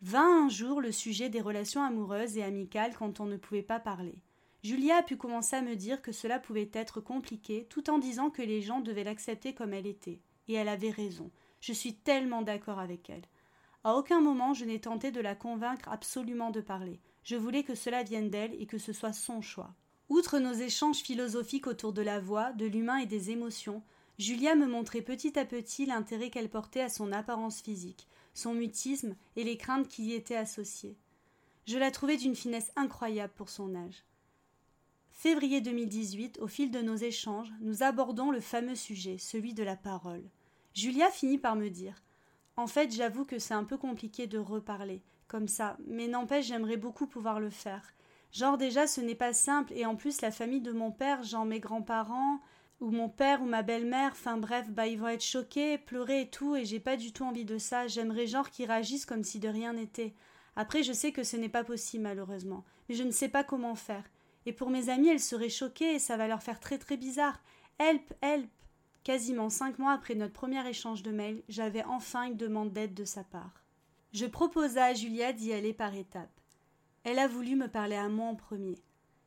Vint 0.00 0.46
un 0.46 0.48
jour 0.48 0.80
le 0.80 0.92
sujet 0.92 1.28
des 1.28 1.40
relations 1.40 1.82
amoureuses 1.82 2.38
et 2.38 2.44
amicales 2.44 2.94
quand 2.96 3.20
on 3.20 3.26
ne 3.26 3.36
pouvait 3.36 3.62
pas 3.62 3.80
parler. 3.80 4.14
Julia 4.62 4.98
a 4.98 5.02
pu 5.02 5.16
commencer 5.16 5.56
à 5.56 5.62
me 5.62 5.74
dire 5.74 6.02
que 6.02 6.12
cela 6.12 6.38
pouvait 6.38 6.70
être 6.72 7.00
compliqué, 7.00 7.66
tout 7.68 7.90
en 7.90 7.98
disant 7.98 8.30
que 8.30 8.42
les 8.42 8.62
gens 8.62 8.80
devaient 8.80 9.04
l'accepter 9.04 9.54
comme 9.54 9.72
elle 9.72 9.86
était. 9.86 10.20
Et 10.46 10.54
elle 10.54 10.68
avait 10.68 10.90
raison. 10.90 11.30
Je 11.60 11.72
suis 11.72 11.94
tellement 11.94 12.42
d'accord 12.42 12.78
avec 12.78 13.10
elle. 13.10 13.24
À 13.84 13.94
aucun 13.94 14.20
moment 14.20 14.54
je 14.54 14.64
n'ai 14.64 14.80
tenté 14.80 15.10
de 15.10 15.20
la 15.20 15.34
convaincre 15.34 15.88
absolument 15.88 16.50
de 16.50 16.60
parler. 16.60 17.00
Je 17.24 17.36
voulais 17.36 17.62
que 17.62 17.74
cela 17.74 18.02
vienne 18.02 18.30
d'elle 18.30 18.54
et 18.60 18.66
que 18.66 18.78
ce 18.78 18.92
soit 18.92 19.12
son 19.12 19.40
choix. 19.40 19.74
Outre 20.08 20.38
nos 20.38 20.54
échanges 20.54 21.02
philosophiques 21.02 21.66
autour 21.66 21.92
de 21.92 22.02
la 22.02 22.20
voix, 22.20 22.52
de 22.52 22.66
l'humain 22.66 22.98
et 22.98 23.06
des 23.06 23.30
émotions, 23.30 23.82
Julia 24.18 24.54
me 24.54 24.66
montrait 24.66 25.02
petit 25.02 25.38
à 25.38 25.44
petit 25.44 25.86
l'intérêt 25.86 26.30
qu'elle 26.30 26.48
portait 26.48 26.80
à 26.80 26.88
son 26.88 27.12
apparence 27.12 27.60
physique, 27.60 28.08
son 28.34 28.54
mutisme 28.54 29.14
et 29.36 29.44
les 29.44 29.56
craintes 29.56 29.88
qui 29.88 30.06
y 30.06 30.14
étaient 30.14 30.36
associées. 30.36 30.96
Je 31.66 31.76
la 31.78 31.90
trouvais 31.90 32.16
d'une 32.16 32.34
finesse 32.34 32.72
incroyable 32.76 33.34
pour 33.36 33.48
son 33.50 33.74
âge. 33.74 34.04
Février 35.10 35.60
2018, 35.60 36.38
au 36.40 36.46
fil 36.46 36.70
de 36.70 36.80
nos 36.80 36.96
échanges, 36.96 37.52
nous 37.60 37.82
abordons 37.82 38.30
le 38.30 38.40
fameux 38.40 38.76
sujet, 38.76 39.18
celui 39.18 39.52
de 39.52 39.62
la 39.62 39.76
parole. 39.76 40.24
Julia 40.78 41.10
finit 41.10 41.38
par 41.38 41.56
me 41.56 41.70
dire 41.70 42.04
En 42.56 42.68
fait, 42.68 42.92
j'avoue 42.92 43.24
que 43.24 43.40
c'est 43.40 43.52
un 43.52 43.64
peu 43.64 43.76
compliqué 43.76 44.28
de 44.28 44.38
reparler, 44.38 45.02
comme 45.26 45.48
ça, 45.48 45.76
mais 45.88 46.06
n'empêche, 46.06 46.46
j'aimerais 46.46 46.76
beaucoup 46.76 47.08
pouvoir 47.08 47.40
le 47.40 47.50
faire. 47.50 47.82
Genre, 48.30 48.56
déjà, 48.56 48.86
ce 48.86 49.00
n'est 49.00 49.16
pas 49.16 49.32
simple, 49.32 49.72
et 49.72 49.86
en 49.86 49.96
plus, 49.96 50.20
la 50.20 50.30
famille 50.30 50.60
de 50.60 50.70
mon 50.70 50.92
père, 50.92 51.24
genre 51.24 51.44
mes 51.44 51.58
grands-parents, 51.58 52.40
ou 52.78 52.92
mon 52.92 53.08
père 53.08 53.42
ou 53.42 53.46
ma 53.46 53.62
belle-mère, 53.62 54.12
enfin 54.12 54.36
bref, 54.36 54.70
bah 54.70 54.86
ils 54.86 55.00
vont 55.00 55.08
être 55.08 55.24
choqués, 55.24 55.78
pleurer 55.78 56.20
et 56.20 56.30
tout, 56.30 56.54
et 56.54 56.64
j'ai 56.64 56.78
pas 56.78 56.96
du 56.96 57.12
tout 57.12 57.24
envie 57.24 57.44
de 57.44 57.58
ça. 57.58 57.88
J'aimerais 57.88 58.28
genre 58.28 58.48
qu'ils 58.48 58.70
réagissent 58.70 59.06
comme 59.06 59.24
si 59.24 59.40
de 59.40 59.48
rien 59.48 59.72
n'était. 59.72 60.14
Après, 60.54 60.84
je 60.84 60.92
sais 60.92 61.10
que 61.10 61.24
ce 61.24 61.36
n'est 61.36 61.48
pas 61.48 61.64
possible, 61.64 62.04
malheureusement, 62.04 62.64
mais 62.88 62.94
je 62.94 63.02
ne 63.02 63.10
sais 63.10 63.28
pas 63.28 63.42
comment 63.42 63.74
faire. 63.74 64.04
Et 64.46 64.52
pour 64.52 64.70
mes 64.70 64.90
amis, 64.90 65.08
elles 65.08 65.18
seraient 65.18 65.48
choquées 65.48 65.96
et 65.96 65.98
ça 65.98 66.16
va 66.16 66.28
leur 66.28 66.40
faire 66.44 66.60
très 66.60 66.78
très 66.78 66.96
bizarre. 66.96 67.40
Help, 67.80 68.14
help 68.22 68.48
Quasiment 69.04 69.50
cinq 69.50 69.78
mois 69.78 69.92
après 69.92 70.14
notre 70.14 70.32
premier 70.32 70.66
échange 70.68 71.02
de 71.02 71.10
mails, 71.10 71.42
j'avais 71.48 71.84
enfin 71.84 72.24
une 72.24 72.36
demande 72.36 72.72
d'aide 72.72 72.94
de 72.94 73.04
sa 73.04 73.24
part. 73.24 73.64
Je 74.12 74.26
proposa 74.26 74.86
à 74.86 74.94
Julia 74.94 75.32
d'y 75.32 75.52
aller 75.52 75.72
par 75.72 75.94
étapes. 75.94 76.40
Elle 77.04 77.18
a 77.18 77.28
voulu 77.28 77.56
me 77.56 77.68
parler 77.68 77.96
à 77.96 78.08
moi 78.08 78.26
en 78.26 78.34
premier. 78.34 78.78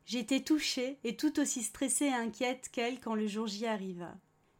J'étais 0.04 0.40
touchée 0.40 0.98
et 1.04 1.16
tout 1.16 1.40
aussi 1.40 1.62
stressée 1.62 2.06
et 2.06 2.12
inquiète 2.12 2.68
qu'elle 2.70 3.00
quand 3.00 3.14
le 3.14 3.26
jour 3.26 3.46
J 3.46 3.66
arriva. 3.66 4.14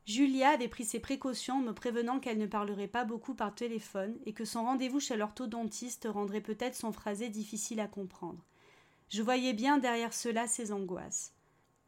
Julia 0.06 0.50
avait 0.50 0.68
pris 0.68 0.84
ses 0.84 0.98
précautions 0.98 1.60
me 1.60 1.72
prévenant 1.72 2.18
qu'elle 2.18 2.38
ne 2.38 2.46
parlerait 2.46 2.88
pas 2.88 3.04
beaucoup 3.04 3.34
par 3.34 3.54
téléphone 3.54 4.16
et 4.26 4.32
que 4.32 4.44
son 4.44 4.64
rendez-vous 4.64 4.98
chez 4.98 5.16
l'orthodontiste 5.16 6.08
rendrait 6.10 6.40
peut-être 6.40 6.74
son 6.74 6.92
phrasé 6.92 7.28
difficile 7.28 7.78
à 7.78 7.86
comprendre. 7.86 8.44
Je 9.08 9.22
voyais 9.22 9.52
bien 9.52 9.78
derrière 9.78 10.12
cela 10.12 10.48
ses 10.48 10.72
angoisses. 10.72 11.34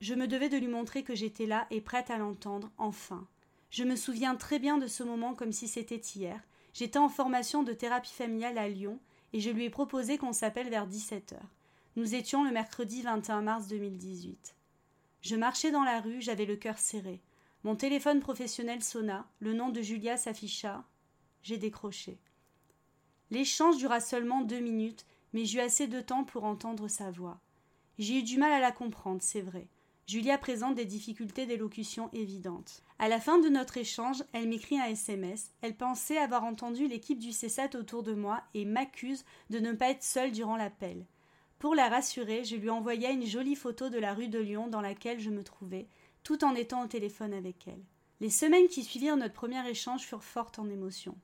Je 0.01 0.15
me 0.15 0.27
devais 0.27 0.49
de 0.49 0.57
lui 0.57 0.69
montrer 0.69 1.03
que 1.03 1.15
j'étais 1.15 1.47
là 1.47 1.67
et 1.71 1.81
prête 1.81 2.11
à 2.11 2.19
l'entendre, 2.19 2.71
enfin. 2.79 3.27
Je 3.71 3.85
me 3.85 3.97
souviens 3.97 4.37
très 4.37 4.59
bien 4.59 4.79
de 4.79 4.87
ce 4.87 5.03
moment 5.03 5.35
comme 5.35 5.53
si 5.53 5.69
c'était 5.69 5.97
hier. 5.97 6.41
J'étais 6.73 6.99
en 6.99 7.09
formation 7.09 7.63
de 7.63 7.73
thérapie 7.73 8.13
familiale 8.13 8.59
à 8.59 8.69
Lyon 8.69 9.01
et 9.33 9.41
je 9.41 9.51
lui 9.51 9.65
ai 9.65 9.71
proposé 9.71 10.19
qu'on 10.19 10.33
s'appelle 10.33 10.69
vers 10.69 10.87
17 10.87 11.33
heures. 11.33 11.55
Nous 11.97 12.15
étions 12.15 12.45
le 12.45 12.51
mercredi 12.51 13.03
21 13.03 13.43
mars 13.43 13.69
2018. 13.69 14.55
Je 15.23 15.37
marchais 15.37 15.71
dans 15.71 15.85
la 15.85 16.01
rue, 16.01 16.21
j'avais 16.21 16.45
le 16.45 16.57
cœur 16.57 16.79
serré. 16.79 17.23
Mon 17.63 17.77
téléphone 17.77 18.21
professionnel 18.21 18.83
sonna, 18.83 19.27
le 19.41 19.55
nom 19.55 19.71
de 19.71 19.81
Julia 19.81 20.17
s'afficha. 20.17 20.85
J'ai 21.43 21.57
décroché. 21.57 22.19
L'échange 23.31 23.79
dura 23.79 24.01
seulement 24.01 24.43
deux 24.43 24.61
minutes 24.61 25.07
mais 25.35 25.45
j'eus 25.45 25.61
assez 25.61 25.89
de 25.89 26.01
temps 26.01 26.25
pour 26.25 26.45
entendre 26.45 26.89
sa 26.89 27.11
voix. 27.11 27.41
J'ai 27.99 28.21
eu 28.21 28.23
du 28.23 28.39
mal 28.39 28.53
à 28.53 28.61
la 28.61 28.73
comprendre, 28.73 29.21
c'est 29.21 29.43
vrai. 29.43 29.67
Julia 30.07 30.37
présente 30.37 30.75
des 30.75 30.85
difficultés 30.85 31.47
d'élocution 31.47 32.11
évidentes. 32.13 32.83
À 32.99 33.09
la 33.09 33.21
fin 33.21 33.39
de 33.39 33.49
notre 33.49 33.79
échange, 33.79 34.23
elle 34.35 34.49
m'écrit 34.49 34.79
un 34.79 34.87
SMS. 34.87 35.51
Elle 35.63 35.77
pensait 35.77 36.19
avoir 36.19 36.45
entendu 36.45 36.87
l'équipe 36.87 37.19
du 37.19 37.33
CESAT 37.33 37.71
autour 37.75 38.03
de 38.03 38.13
moi 38.13 38.43
et 38.53 38.67
m'accuse 38.67 39.25
de 39.49 39.61
ne 39.61 39.73
pas 39.73 39.91
être 39.91 40.03
seule 40.03 40.31
durant 40.31 40.57
l'appel. 40.57 41.07
Pour 41.59 41.75
la 41.75 41.89
rassurer, 41.89 42.45
je 42.45 42.57
lui 42.57 42.69
envoyai 42.69 43.13
une 43.13 43.25
jolie 43.25 43.57
photo 43.57 43.89
de 43.89 43.99
la 43.99 44.13
rue 44.13 44.29
de 44.29 44.39
Lyon 44.39 44.69
dans 44.69 44.83
laquelle 44.83 45.21
je 45.21 45.31
me 45.31 45.43
trouvais, 45.43 45.89
tout 46.23 46.45
en 46.45 46.55
étant 46.55 46.85
au 46.85 46.87
téléphone 46.87 47.33
avec 47.33 47.67
elle. 47.67 47.83
Les 48.21 48.29
semaines 48.29 48.69
qui 48.69 48.85
suivirent 48.85 49.17
notre 49.17 49.33
premier 49.33 49.67
échange 49.67 50.03
furent 50.03 50.23
fortes 50.23 50.59
en 50.59 50.69
émotions. 50.69 51.17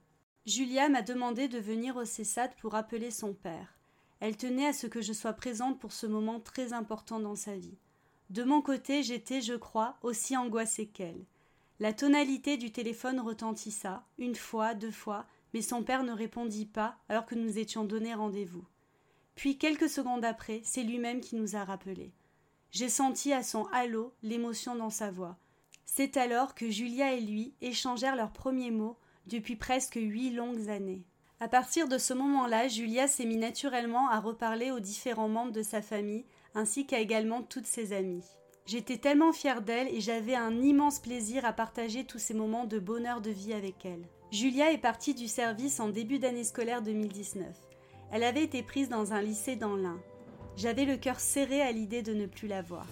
Julia 0.47 0.89
m'a 0.89 1.03
demandé 1.03 1.49
de 1.49 1.59
venir 1.59 1.97
au 1.97 2.07
CESAT 2.07 2.49
pour 2.63 2.75
appeler 2.75 3.11
son 3.11 3.35
père. 3.35 3.79
Elle 4.21 4.39
tenait 4.39 4.69
à 4.69 4.73
ce 4.73 4.87
que 4.87 5.03
je 5.03 5.13
sois 5.13 5.35
présente 5.35 5.79
pour 5.79 5.93
ce 5.93 6.07
moment 6.07 6.41
très 6.41 6.73
important 6.73 7.21
dans 7.21 7.37
sa 7.37 7.57
vie. 7.57 7.77
De 8.31 8.45
mon 8.45 8.63
côté, 8.63 9.03
j'étais, 9.03 9.41
je 9.41 9.55
crois, 9.55 9.97
aussi 10.03 10.37
angoissée 10.37 10.87
qu'elle. 10.87 11.25
La 11.81 11.93
tonalité 11.93 12.57
du 12.57 12.71
téléphone 12.71 13.19
retentissa, 13.19 14.05
une 14.19 14.37
fois, 14.37 14.75
deux 14.75 14.93
fois, 14.93 15.27
mais 15.53 15.63
son 15.63 15.83
père 15.83 16.05
ne 16.05 16.13
répondit 16.13 16.67
pas 16.67 16.97
alors 17.09 17.27
que 17.27 17.35
nous 17.35 17.59
étions 17.59 17.85
donné 17.85 18.15
rendez-vous. 18.15 18.65
Puis, 19.35 19.59
quelques 19.59 19.89
secondes 19.89 20.25
après, 20.25 20.61
c'est 20.63 20.85
lui-même 20.85 21.21
qui 21.21 21.35
nous 21.35 21.57
a 21.57 21.65
rappelés. 21.65 22.13
J'ai 22.71 22.89
senti 22.89 23.33
à 23.33 23.43
son 23.43 23.67
halo 23.73 24.15
l'émotion 24.23 24.77
dans 24.77 24.91
sa 24.91 25.11
voix. 25.11 25.37
C'est 25.85 26.17
alors 26.17 26.55
que 26.55 26.71
Julia 26.71 27.15
et 27.15 27.21
lui 27.21 27.55
échangèrent 27.61 28.15
leurs 28.15 28.33
premiers 28.33 28.71
mots 28.71 28.97
depuis 29.27 29.57
presque 29.57 29.99
huit 30.01 30.31
longues 30.31 30.69
années. 30.69 31.03
À 31.41 31.49
partir 31.49 31.89
de 31.89 31.99
ce 31.99 32.15
moment-là, 32.15 32.69
Julia 32.69 33.09
s'est 33.09 33.25
mis 33.25 33.39
naturellement 33.39 34.09
à 34.09 34.21
reparler 34.21 34.71
aux 34.71 34.79
différents 34.79 35.29
membres 35.29 35.53
de 35.53 35.63
sa 35.63 35.83
famille, 35.83 36.27
ainsi 36.55 36.87
qu'à 36.87 37.01
également 37.01 37.43
toutes 37.43 37.67
ses 37.67 37.93
amies. 37.93 38.25
J'étais 38.67 38.99
tellement 38.99 39.33
fière 39.33 39.63
d'elle 39.63 39.89
et 39.89 40.01
j'avais 40.01 40.35
un 40.35 40.61
immense 40.63 41.01
plaisir 41.01 41.45
à 41.45 41.53
partager 41.53 42.05
tous 42.05 42.19
ces 42.19 42.35
moments 42.35 42.67
de 42.67 42.79
bonheur 42.79 43.21
de 43.21 43.31
vie 43.31 43.53
avec 43.53 43.85
elle. 43.85 44.07
Julia 44.31 44.73
est 44.73 44.79
partie 44.79 45.15
du 45.15 45.27
service 45.27 45.81
en 45.81 45.89
début 45.89 46.21
d'année 46.21 46.45
scolaire 46.45 46.83
2019. 46.83 47.49
Elle 48.13 48.23
avait 48.23 48.45
été 48.45 48.63
prise 48.63 48.89
dans 48.89 49.13
un 49.13 49.23
lycée 49.23 49.57
dans 49.57 49.75
l'Ain. 49.75 50.01
J'avais 50.57 50.85
le 50.85 50.97
cœur 50.97 51.19
serré 51.19 51.63
à 51.63 51.73
l'idée 51.73 52.03
de 52.03 52.15
ne 52.15 52.27
plus 52.27 52.47
la 52.47 52.63
voir. 52.63 52.87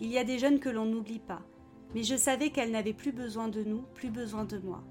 Il 0.00 0.10
y 0.10 0.18
a 0.18 0.24
des 0.24 0.38
jeunes 0.38 0.60
que 0.60 0.68
l'on 0.68 0.84
n'oublie 0.84 1.20
pas, 1.20 1.42
mais 1.94 2.02
je 2.02 2.16
savais 2.16 2.50
qu'elle 2.50 2.70
n'avait 2.70 2.92
plus 2.92 3.12
besoin 3.12 3.48
de 3.48 3.62
nous, 3.62 3.82
plus 3.94 4.10
besoin 4.10 4.44
de 4.44 4.58
moi. 4.58 4.82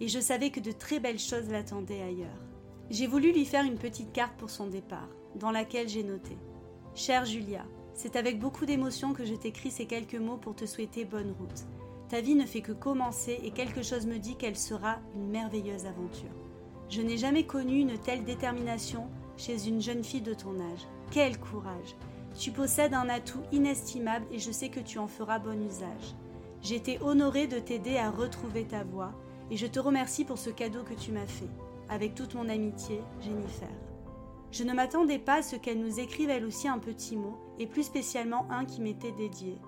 Et 0.00 0.08
je 0.08 0.20
savais 0.20 0.50
que 0.50 0.60
de 0.60 0.72
très 0.72 1.00
belles 1.00 1.18
choses 1.18 1.50
l'attendaient 1.50 2.02
ailleurs. 2.02 2.40
J'ai 2.88 3.06
voulu 3.06 3.32
lui 3.32 3.44
faire 3.44 3.64
une 3.64 3.78
petite 3.78 4.12
carte 4.12 4.36
pour 4.38 4.48
son 4.48 4.68
départ, 4.68 5.08
dans 5.34 5.50
laquelle 5.50 5.88
j'ai 5.88 6.04
noté 6.04 6.38
Chère 6.98 7.24
Julia, 7.24 7.64
c'est 7.94 8.16
avec 8.16 8.40
beaucoup 8.40 8.66
d'émotion 8.66 9.12
que 9.12 9.24
je 9.24 9.34
t'écris 9.34 9.70
ces 9.70 9.86
quelques 9.86 10.16
mots 10.16 10.36
pour 10.36 10.56
te 10.56 10.66
souhaiter 10.66 11.04
bonne 11.04 11.32
route. 11.38 11.64
Ta 12.08 12.20
vie 12.20 12.34
ne 12.34 12.44
fait 12.44 12.60
que 12.60 12.72
commencer 12.72 13.38
et 13.44 13.52
quelque 13.52 13.84
chose 13.84 14.04
me 14.04 14.18
dit 14.18 14.34
qu'elle 14.34 14.58
sera 14.58 14.98
une 15.14 15.28
merveilleuse 15.28 15.86
aventure. 15.86 16.34
Je 16.90 17.00
n'ai 17.00 17.16
jamais 17.16 17.44
connu 17.44 17.78
une 17.78 17.96
telle 17.98 18.24
détermination 18.24 19.06
chez 19.36 19.68
une 19.68 19.80
jeune 19.80 20.02
fille 20.02 20.22
de 20.22 20.34
ton 20.34 20.58
âge. 20.58 20.88
Quel 21.12 21.38
courage 21.38 21.94
Tu 22.36 22.50
possèdes 22.50 22.94
un 22.94 23.08
atout 23.08 23.44
inestimable 23.52 24.26
et 24.32 24.40
je 24.40 24.50
sais 24.50 24.68
que 24.68 24.80
tu 24.80 24.98
en 24.98 25.06
feras 25.06 25.38
bon 25.38 25.64
usage. 25.64 26.16
Été 26.68 27.00
honorée 27.00 27.46
de 27.46 27.60
t'aider 27.60 27.96
à 27.96 28.10
retrouver 28.10 28.64
ta 28.64 28.82
voie 28.82 29.12
et 29.52 29.56
je 29.56 29.68
te 29.68 29.78
remercie 29.78 30.24
pour 30.24 30.38
ce 30.38 30.50
cadeau 30.50 30.82
que 30.82 30.94
tu 30.94 31.12
m'as 31.12 31.28
fait. 31.28 31.48
Avec 31.88 32.16
toute 32.16 32.34
mon 32.34 32.48
amitié, 32.48 33.00
Jennifer. 33.20 33.68
Je 34.50 34.64
ne 34.64 34.72
m'attendais 34.72 35.18
pas 35.18 35.36
à 35.36 35.42
ce 35.42 35.56
qu'elle 35.56 35.80
nous 35.80 36.00
écrive 36.00 36.30
elle 36.30 36.44
aussi 36.44 36.68
un 36.68 36.78
petit 36.78 37.16
mot, 37.16 37.36
et 37.58 37.66
plus 37.66 37.82
spécialement 37.82 38.46
un 38.50 38.64
qui 38.64 38.80
m'était 38.80 39.12
dédié. 39.12 39.58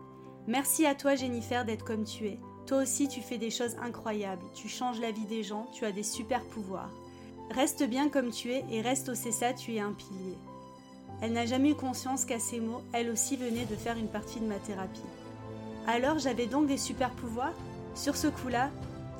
Merci 0.46 0.86
à 0.86 0.94
toi 0.94 1.14
Jennifer 1.14 1.64
d'être 1.64 1.84
comme 1.84 2.04
tu 2.04 2.26
es. 2.26 2.38
Toi 2.66 2.82
aussi 2.82 3.06
tu 3.08 3.20
fais 3.20 3.36
des 3.36 3.50
choses 3.50 3.76
incroyables, 3.82 4.46
tu 4.54 4.68
changes 4.68 5.00
la 5.00 5.10
vie 5.10 5.26
des 5.26 5.42
gens, 5.42 5.66
tu 5.72 5.84
as 5.84 5.92
des 5.92 6.02
super 6.02 6.42
pouvoirs. 6.44 6.90
Reste 7.50 7.82
bien 7.82 8.08
comme 8.08 8.30
tu 8.30 8.52
es 8.52 8.64
et 8.70 8.80
reste 8.80 9.10
au 9.10 9.14
CESA, 9.14 9.52
tu 9.52 9.74
es 9.74 9.80
un 9.80 9.92
pilier. 9.92 10.38
Elle 11.20 11.34
n'a 11.34 11.46
jamais 11.46 11.70
eu 11.70 11.74
conscience 11.74 12.24
qu'à 12.24 12.38
ces 12.38 12.60
mots, 12.60 12.80
elle 12.92 13.10
aussi 13.10 13.36
venait 13.36 13.66
de 13.66 13.76
faire 13.76 13.98
une 13.98 14.08
partie 14.08 14.40
de 14.40 14.46
ma 14.46 14.58
thérapie. 14.58 15.00
Alors 15.86 16.18
j'avais 16.18 16.46
donc 16.46 16.66
des 16.66 16.78
super 16.78 17.10
pouvoirs? 17.10 17.54
Sur 17.94 18.16
ce 18.16 18.28
coup-là, 18.28 18.70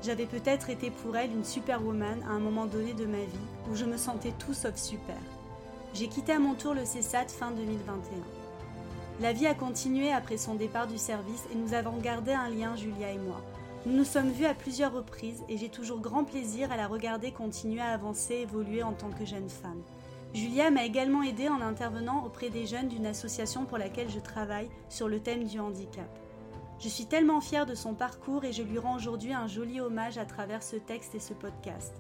j'avais 0.03 0.27
peut-être 0.27 0.71
été 0.71 0.91
pour 0.91 1.17
elle 1.17 1.33
une 1.33 1.45
superwoman 1.45 2.23
à 2.23 2.31
un 2.31 2.41
moment 2.41 2.65
donné 2.65 2.95
de 2.95 3.05
ma 3.05 3.19
vie 3.19 3.49
où 3.71 3.75
je 3.75 3.85
me 3.85 3.99
sentais 3.99 4.33
tout 4.39 4.55
sauf 4.55 4.77
super. 4.77 5.19
J'ai 5.93 6.07
quitté 6.07 6.33
à 6.33 6.39
mon 6.39 6.55
tour 6.55 6.73
le 6.73 6.85
CESAT 6.85 7.27
fin 7.29 7.51
2021. 7.51 8.19
La 9.21 9.33
vie 9.33 9.49
a 9.49 9.55
continué 9.55 10.13
après 10.13 10.37
son 10.37 10.55
départ 10.55 10.87
du 10.87 10.99
service 10.99 11.45
et 11.53 11.57
nous 11.57 11.75
avons 11.75 11.99
gardé 11.99 12.33
un 12.33 12.49
lien, 12.49 12.77
Julia 12.77 13.11
et 13.11 13.19
moi. 13.19 13.41
Nous 13.85 13.93
nous 13.93 14.05
sommes 14.05 14.31
vus 14.31 14.47
à 14.47 14.55
plusieurs 14.55 14.93
reprises 14.93 15.43
et 15.49 15.59
j'ai 15.59 15.69
toujours 15.69 15.99
grand 15.99 16.23
plaisir 16.23 16.71
à 16.71 16.77
la 16.77 16.87
regarder 16.87 17.33
continuer 17.33 17.81
à 17.81 17.89
avancer, 17.89 18.35
évoluer 18.35 18.85
en 18.85 18.93
tant 18.93 19.11
que 19.11 19.27
jeune 19.27 19.51
femme. 19.51 19.83
Julia 20.33 20.71
m'a 20.71 20.85
également 20.85 21.25
aidée 21.25 21.49
en 21.49 21.61
intervenant 21.61 22.25
auprès 22.25 22.51
des 22.51 22.67
jeunes 22.67 22.89
d'une 22.89 23.07
association 23.07 23.65
pour 23.65 23.77
laquelle 23.77 24.11
je 24.11 24.21
travaille 24.21 24.71
sur 24.89 25.09
le 25.09 25.19
thème 25.19 25.45
du 25.45 25.59
handicap. 25.59 26.09
Je 26.79 26.89
suis 26.89 27.07
tellement 27.07 27.41
fière 27.41 27.67
de 27.67 27.75
son 27.75 27.95
parcours 27.95 28.45
et 28.45 28.53
je 28.53 28.63
lui 28.63 28.79
rends 28.79 28.97
aujourd'hui 28.97 29.33
un 29.33 29.49
joli 29.49 29.81
hommage 29.81 30.19
à 30.19 30.25
travers 30.25 30.63
ce 30.63 30.77
texte 30.77 31.17
et 31.17 31.21
ce 31.21 31.35
podcast. 31.35 31.93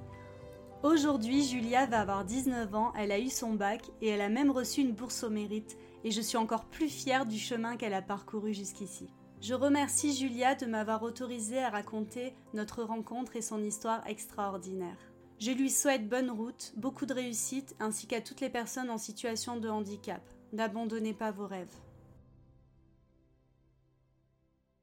Aujourd'hui, 0.82 1.44
Julia 1.44 1.84
va 1.84 2.00
avoir 2.00 2.24
19 2.24 2.74
ans, 2.74 2.94
elle 2.96 3.12
a 3.12 3.18
eu 3.18 3.28
son 3.28 3.52
bac 3.52 3.82
et 4.00 4.08
elle 4.08 4.22
a 4.22 4.30
même 4.30 4.50
reçu 4.50 4.80
une 4.80 4.92
bourse 4.92 5.24
au 5.24 5.28
mérite 5.28 5.76
et 6.04 6.10
je 6.10 6.22
suis 6.22 6.38
encore 6.38 6.64
plus 6.64 6.88
fière 6.88 7.26
du 7.26 7.38
chemin 7.38 7.76
qu'elle 7.76 7.92
a 7.92 8.00
parcouru 8.00 8.54
jusqu'ici. 8.54 9.10
Je 9.42 9.52
remercie 9.52 10.16
Julia 10.16 10.54
de 10.54 10.64
m'avoir 10.64 11.02
autorisé 11.02 11.58
à 11.58 11.68
raconter 11.68 12.34
notre 12.54 12.82
rencontre 12.82 13.36
et 13.36 13.42
son 13.42 13.62
histoire 13.62 14.06
extraordinaire. 14.06 14.96
Je 15.38 15.50
lui 15.50 15.68
souhaite 15.68 16.08
bonne 16.08 16.30
route, 16.30 16.72
beaucoup 16.78 17.04
de 17.04 17.12
réussite 17.12 17.76
ainsi 17.78 18.06
qu'à 18.06 18.22
toutes 18.22 18.40
les 18.40 18.50
personnes 18.50 18.88
en 18.88 18.98
situation 18.98 19.58
de 19.58 19.68
handicap. 19.68 20.22
N'abandonnez 20.54 21.12
pas 21.12 21.30
vos 21.30 21.46
rêves. 21.46 21.76